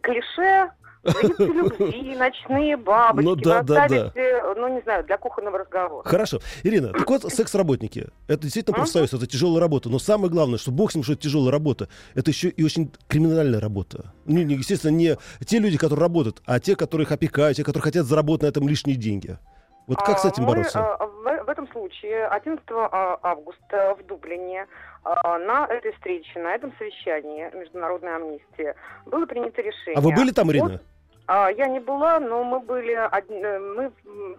клише, 0.00 0.70
«Жрицы 1.06 1.42
любви, 1.44 2.16
ночные 2.18 2.76
бабочки, 2.76 3.26
Ну 3.28 3.34
да, 3.36 3.62
да, 3.62 3.74
да. 3.74 3.84
оставите, 3.84 4.42
ну 4.56 4.68
не 4.68 4.80
знаю, 4.82 5.04
для 5.04 5.16
кухонного 5.18 5.58
разговора. 5.58 6.08
Хорошо. 6.08 6.38
Ирина, 6.62 6.92
так 6.92 7.08
вот, 7.08 7.22
секс-работники. 7.32 8.08
Это 8.28 8.42
действительно 8.42 8.76
профсоюз, 8.76 9.12
это 9.14 9.26
тяжелая 9.26 9.60
работа. 9.60 9.88
Но 9.88 9.98
самое 9.98 10.30
главное, 10.30 10.58
что 10.58 10.70
бог 10.70 10.90
с 10.92 10.94
ним, 10.94 11.04
что 11.04 11.12
это 11.14 11.22
тяжелая 11.22 11.50
работа, 11.52 11.88
это 12.14 12.30
еще 12.30 12.48
и 12.48 12.64
очень 12.64 12.92
криминальная 13.08 13.60
работа. 13.60 14.12
Ну, 14.24 14.38
естественно, 14.40 14.92
не 14.92 15.16
те 15.46 15.58
люди, 15.58 15.76
которые 15.78 16.02
работают, 16.02 16.42
а 16.46 16.58
те, 16.60 16.76
которые 16.76 17.04
их 17.06 17.12
опекают, 17.12 17.56
те, 17.56 17.64
которые 17.64 17.82
хотят 17.84 18.06
заработать 18.06 18.42
на 18.42 18.46
этом 18.48 18.68
лишние 18.68 18.96
деньги. 18.96 19.38
Вот 19.86 19.98
как 20.02 20.18
с 20.18 20.24
А, 20.24 20.28
этим 20.28 20.42
мы, 20.42 20.48
бороться? 20.48 20.80
а, 20.80 21.06
В, 21.06 21.44
в 21.44 21.48
этом 21.48 21.68
случае 21.70 22.26
11 22.26 22.64
а, 22.70 23.18
августа 23.22 23.96
в 24.00 24.04
Дублине 24.06 24.66
на 25.04 25.66
этой 25.70 25.92
встрече, 25.92 26.40
на 26.40 26.52
этом 26.56 26.72
совещании 26.78 27.48
Международной 27.56 28.16
амнистии 28.16 28.74
было 29.06 29.24
принято 29.26 29.62
решение. 29.62 29.94
А 29.96 30.00
вы 30.00 30.12
были 30.12 30.32
там, 30.32 30.48
от- 30.48 30.54
Ирина? 30.56 30.80
А, 31.26 31.50
Я 31.50 31.66
не 31.66 31.80
была, 31.80 32.20
но 32.20 32.44
мы 32.44 32.60
были, 32.60 32.92
одни- 32.92 33.42
э, 33.42 33.58
мы, 33.58 33.92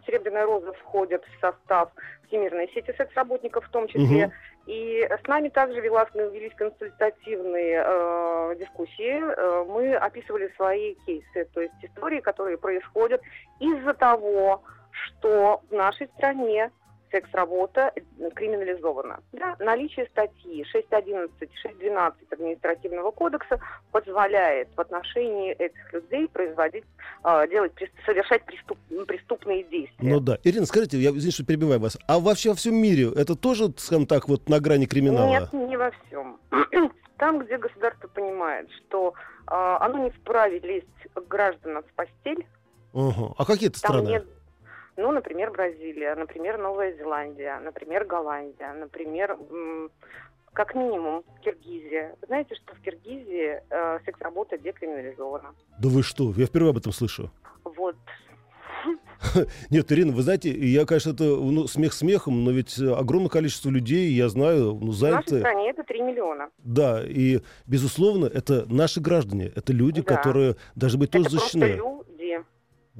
Серебряная 0.06 0.46
Роза 0.46 0.72
входит 0.74 1.24
в 1.26 1.40
состав 1.42 1.92
Всемирной 2.28 2.70
сети 2.70 2.94
секс-работников 2.98 3.66
в 3.66 3.70
том 3.70 3.88
числе. 3.88 4.28
Мгм. 4.28 4.34
И 4.68 5.08
с 5.24 5.28
нами 5.28 5.50
также 5.50 5.80
велась, 5.82 6.10
велись 6.14 6.54
консультативные 6.56 7.84
э, 7.86 8.56
дискуссии. 8.60 9.22
Э, 9.22 9.66
мы 9.68 9.96
описывали 9.96 10.52
свои 10.56 10.96
кейсы, 11.06 11.46
то 11.54 11.62
есть 11.62 11.74
истории, 11.82 12.20
которые 12.20 12.58
происходят 12.58 13.22
из-за 13.60 13.94
того, 13.94 14.62
что 14.92 15.62
в 15.70 15.74
нашей 15.74 16.08
стране 16.18 16.72
секс-работа 17.12 17.92
криминализована. 18.36 19.20
Да? 19.34 19.56
Наличие 19.60 20.08
статьи 20.08 20.66
6.11, 20.74 21.30
6.12 21.40 22.14
административного 22.32 23.12
кодекса 23.12 23.60
позволяет 23.92 24.70
в 24.76 24.80
отношении 24.82 25.52
этих 25.54 25.94
людей 25.94 26.28
производить, 26.28 26.84
э, 27.24 27.48
делать, 27.50 27.72
совершать 28.06 28.44
преступ- 28.44 29.06
преступные 29.06 29.64
действия. 29.64 29.96
Ну 30.10 30.20
да. 30.20 30.38
Ирина, 30.44 30.66
скажите, 30.66 30.98
я 30.98 31.10
извините, 31.12 31.32
что 31.32 31.46
перебиваю 31.46 31.80
вас. 31.80 31.98
А 32.08 32.20
вообще 32.20 32.50
во 32.50 32.56
всем 32.56 32.76
мире 32.76 33.10
это 33.16 33.36
тоже, 33.36 33.72
скажем 33.78 34.06
так, 34.06 34.28
вот 34.28 34.50
на 34.50 34.60
грани 34.60 34.86
криминала? 34.86 35.28
Нет, 35.30 35.54
не 35.54 35.78
во 35.78 35.92
всем. 35.92 36.40
Там, 37.18 37.40
где 37.40 37.58
государство 37.58 38.08
понимает, 38.10 38.70
что 38.72 39.14
а, 39.48 39.84
оно 39.84 40.04
не 40.04 40.12
вправе 40.12 40.60
лезть 40.60 40.86
гражданам 41.28 41.84
в 41.84 41.94
постель, 41.94 42.46
Ага. 42.94 43.34
А 43.38 43.46
какие 43.46 43.70
это 43.70 43.78
страны? 43.80 44.08
нет, 44.08 44.26
ну, 44.98 45.12
например, 45.12 45.52
Бразилия, 45.52 46.16
например, 46.16 46.58
Новая 46.58 46.94
Зеландия, 46.98 47.60
например, 47.60 48.06
Голландия, 48.06 48.74
например, 48.74 49.38
как 50.54 50.74
минимум 50.76 51.24
Киргизия. 51.44 52.16
Вы 52.22 52.28
знаете, 52.28 52.56
что 52.56 52.74
в 52.74 52.82
Киргизии 52.82 53.62
э, 53.70 54.00
секс-работа 54.06 54.58
декриминализована? 54.58 55.54
Да 55.80 55.88
вы 55.90 56.02
что? 56.02 56.34
Я 56.36 56.48
впервые 56.48 56.72
об 56.72 56.78
этом 56.78 56.92
слышу. 56.92 57.30
Вот. 57.64 57.96
Нет, 59.70 59.92
Ирина, 59.92 60.14
вы 60.14 60.22
знаете, 60.22 60.50
я, 60.52 60.86
конечно, 60.86 61.12
это 61.12 61.24
ну, 61.24 61.68
смех 61.68 61.94
смехом, 61.94 62.44
но 62.44 62.52
ведь 62.52 62.80
э, 62.80 62.92
огромное 62.92 63.30
количество 63.30 63.70
людей, 63.70 64.12
я 64.12 64.30
знаю, 64.30 64.74
ну, 64.74 64.78
В 64.78 64.82
нашей 64.86 65.00
заняты. 65.00 65.40
стране 65.40 65.70
это 65.72 65.84
3 65.84 66.02
миллиона. 66.02 66.50
Да, 66.60 67.04
и, 67.06 67.42
безусловно, 67.66 68.26
это 68.26 68.66
наши 68.72 69.00
граждане, 69.02 69.52
это 69.56 69.74
люди, 69.74 70.02
Да. 70.02 70.16
которые 70.16 70.56
должны 70.76 71.00
быть 71.00 71.12
тоже 71.12 71.26
это 71.26 71.32
просто 71.32 71.46
защищены. 71.60 71.78
люди, 71.78 71.97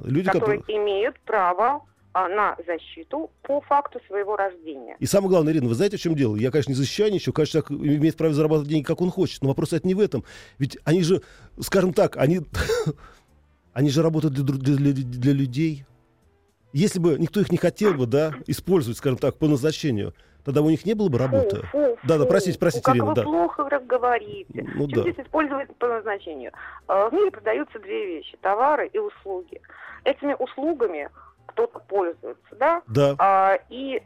Люди, 0.04 0.28
которые 0.28 0.60
которые... 0.60 0.84
имеют 0.84 1.20
право 1.22 1.82
а, 2.14 2.28
на 2.30 2.56
защиту 2.66 3.30
по 3.44 3.62
факту 3.62 4.00
своего 4.08 4.36
рождения. 4.36 4.96
И 5.00 5.06
самое 5.06 5.30
главное, 5.30 5.54
Ирина, 5.54 5.68
вы 5.68 5.76
знаете, 5.76 5.98
в 5.98 6.02
чем 6.02 6.16
дело? 6.16 6.36
Я, 6.36 6.52
конечно, 6.52 6.72
не 6.72 6.76
защищаю 6.76 7.12
ничего, 7.12 7.34
конечно, 7.34 7.62
человек 7.62 7.72
имеет 8.00 8.18
право 8.18 8.34
зарабатывать 8.34 8.70
деньги, 8.70 8.86
как 8.86 9.02
он 9.02 9.12
хочет, 9.12 9.42
но 9.42 9.50
вопрос 9.50 9.74
это 9.74 9.88
не 9.88 9.94
в 9.96 10.00
этом. 10.00 10.24
Ведь 10.58 10.78
они 10.84 11.04
же, 11.04 11.22
скажем 11.60 11.94
так, 11.94 12.18
они, 12.18 12.42
они 13.74 13.90
же 13.90 14.02
работают 14.02 14.34
для, 14.34 14.76
для- 14.76 14.94
для- 14.94 15.34
людей. 15.34 15.86
Если 16.74 17.00
бы 17.00 17.18
никто 17.18 17.40
их 17.40 17.52
не 17.52 17.58
хотел 17.58 17.94
бы, 17.94 18.06
да, 18.08 18.34
использовать, 18.46 18.98
скажем 18.98 19.18
так, 19.18 19.38
по 19.38 19.48
назначению, 19.48 20.14
тогда 20.44 20.62
у 20.62 20.70
них 20.70 20.86
не 20.86 20.94
было 20.94 21.10
бы 21.10 21.18
работы. 21.18 21.62
Фу, 21.72 21.78
фу, 21.96 21.98
Да, 22.04 22.18
да, 22.18 22.26
простите, 22.26 22.60
простите, 22.60 22.84
как 22.84 22.96
Ирина, 22.96 23.08
вы 23.08 23.16
да. 23.16 23.24
плохо 23.24 23.64
говорите. 23.88 24.66
Ну 24.76 24.88
Чем 24.88 25.04
да. 25.04 25.12
здесь 25.12 25.26
использовать 25.26 25.76
по 25.78 25.88
назначению? 25.88 26.52
Э, 26.88 27.10
В 27.10 27.14
мире 27.14 27.32
продаются 27.32 27.80
две 27.80 28.06
вещи: 28.18 28.38
товары 28.42 28.90
и 28.94 29.00
услуги. 29.00 29.62
Этими 30.08 30.34
услугами 30.40 31.10
кто-то 31.48 31.80
пользуется, 31.80 32.56
да? 32.56 32.82
Да. 32.88 33.16
А, 33.20 33.60
и 33.70 34.02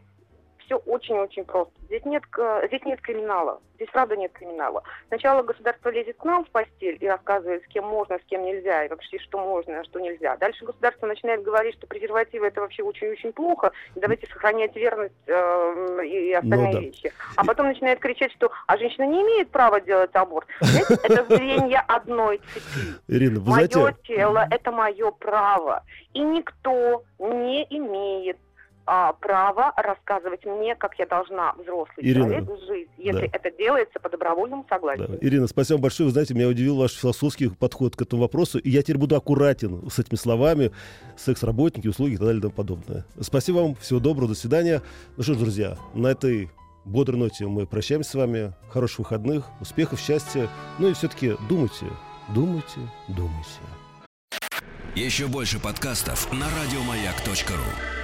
все 0.71 0.77
очень-очень 0.77 1.43
просто. 1.43 1.73
Здесь 1.87 2.05
нет, 2.05 2.23
здесь 2.67 2.81
нет 2.85 3.01
криминала. 3.01 3.59
Здесь 3.75 3.89
правда 3.91 4.15
нет 4.15 4.31
криминала. 4.31 4.83
Сначала 5.07 5.41
государство 5.41 5.89
лезет 5.89 6.15
к 6.17 6.23
нам 6.23 6.45
в 6.45 6.49
постель 6.49 6.97
и 6.99 7.07
рассказывает, 7.07 7.63
с 7.63 7.67
кем 7.67 7.85
можно, 7.85 8.17
с 8.19 8.21
кем 8.27 8.45
нельзя, 8.45 8.85
и 8.85 8.89
вообще 8.89 9.19
что 9.19 9.39
можно, 9.39 9.79
а 9.79 9.83
что 9.83 9.99
нельзя. 9.99 10.37
Дальше 10.37 10.63
государство 10.63 11.07
начинает 11.07 11.43
говорить, 11.43 11.75
что 11.75 11.87
презервативы 11.87 12.47
это 12.47 12.61
вообще 12.61 12.83
очень-очень 12.83 13.33
плохо, 13.33 13.71
давайте 13.95 14.27
сохранять 14.27 14.75
верность 14.75 15.13
э, 15.27 16.05
и 16.05 16.29
и 16.29 16.33
остальные 16.33 16.67
Ну 16.67 16.73
да. 16.73 16.79
вещи. 16.79 17.13
А 17.35 17.43
потом 17.43 17.67
начинает 17.67 17.99
кричать, 17.99 18.31
что 18.33 18.51
а 18.67 18.77
женщина 18.77 19.05
не 19.05 19.21
имеет 19.23 19.49
права 19.49 19.81
делать 19.81 20.11
аборт. 20.13 20.47
Знаете, 20.61 20.93
это 21.03 21.35
звенья 21.35 21.83
одной 21.87 22.37
цепи. 22.53 22.95
Ирина, 23.07 23.39
вы 23.39 23.49
Мое 23.49 23.67
знаете, 23.67 23.97
тело– 24.03 24.47
это 24.51 24.71
мое 24.71 25.11
право. 25.11 25.83
И 26.13 26.19
никто 26.19 27.03
не 27.19 27.65
имеет 27.69 28.37
а, 28.85 29.13
права 29.13 29.73
рассказывать 29.77 30.43
мне, 30.45 30.75
как 30.75 30.97
я 30.99 31.05
должна, 31.05 31.53
взрослый 31.53 31.97
Ирина, 31.99 32.25
человек, 32.25 32.49
жить, 32.67 32.89
если 32.97 33.27
да. 33.27 33.37
это 33.37 33.51
делается 33.57 33.99
по 33.99 34.09
добровольному 34.09 34.65
Да. 34.69 34.75
согласию. 34.75 35.17
Ирина, 35.21 35.47
спасибо 35.47 35.79
большое. 35.79 36.07
Вы 36.07 36.13
знаете, 36.13 36.33
меня 36.33 36.47
удивил 36.47 36.77
ваш 36.77 36.93
философский 36.99 37.49
подход 37.49 37.95
к 37.95 38.01
этому 38.01 38.23
вопросу. 38.23 38.59
И 38.59 38.69
я 38.69 38.81
теперь 38.81 38.97
буду 38.97 39.15
аккуратен 39.15 39.89
с 39.89 39.99
этими 39.99 40.15
словами. 40.15 40.71
Секс-работники, 41.17 41.87
услуги 41.87 42.13
и 42.13 42.17
так 42.17 42.25
далее 42.25 42.39
и 42.39 42.41
тому 42.41 42.53
подобное. 42.53 43.05
Спасибо 43.19 43.57
вам. 43.57 43.75
Всего 43.75 43.99
доброго. 43.99 44.29
До 44.29 44.35
свидания. 44.35 44.81
Ну 45.17 45.23
что 45.23 45.33
ж, 45.33 45.37
друзья, 45.37 45.77
на 45.93 46.07
этой 46.07 46.49
бодрой 46.85 47.19
ноте 47.19 47.45
мы 47.45 47.67
прощаемся 47.67 48.11
с 48.11 48.15
вами. 48.15 48.53
Хороших 48.69 48.99
выходных, 48.99 49.45
успехов, 49.61 49.99
счастья. 49.99 50.47
Ну 50.79 50.89
и 50.89 50.93
все-таки 50.93 51.35
думайте, 51.49 51.85
думайте, 52.33 52.79
думайте. 53.07 53.59
Еще 54.95 55.27
больше 55.27 55.59
подкастов 55.61 56.31
на 56.33 56.47
радиомаяк.ру. 56.47 58.00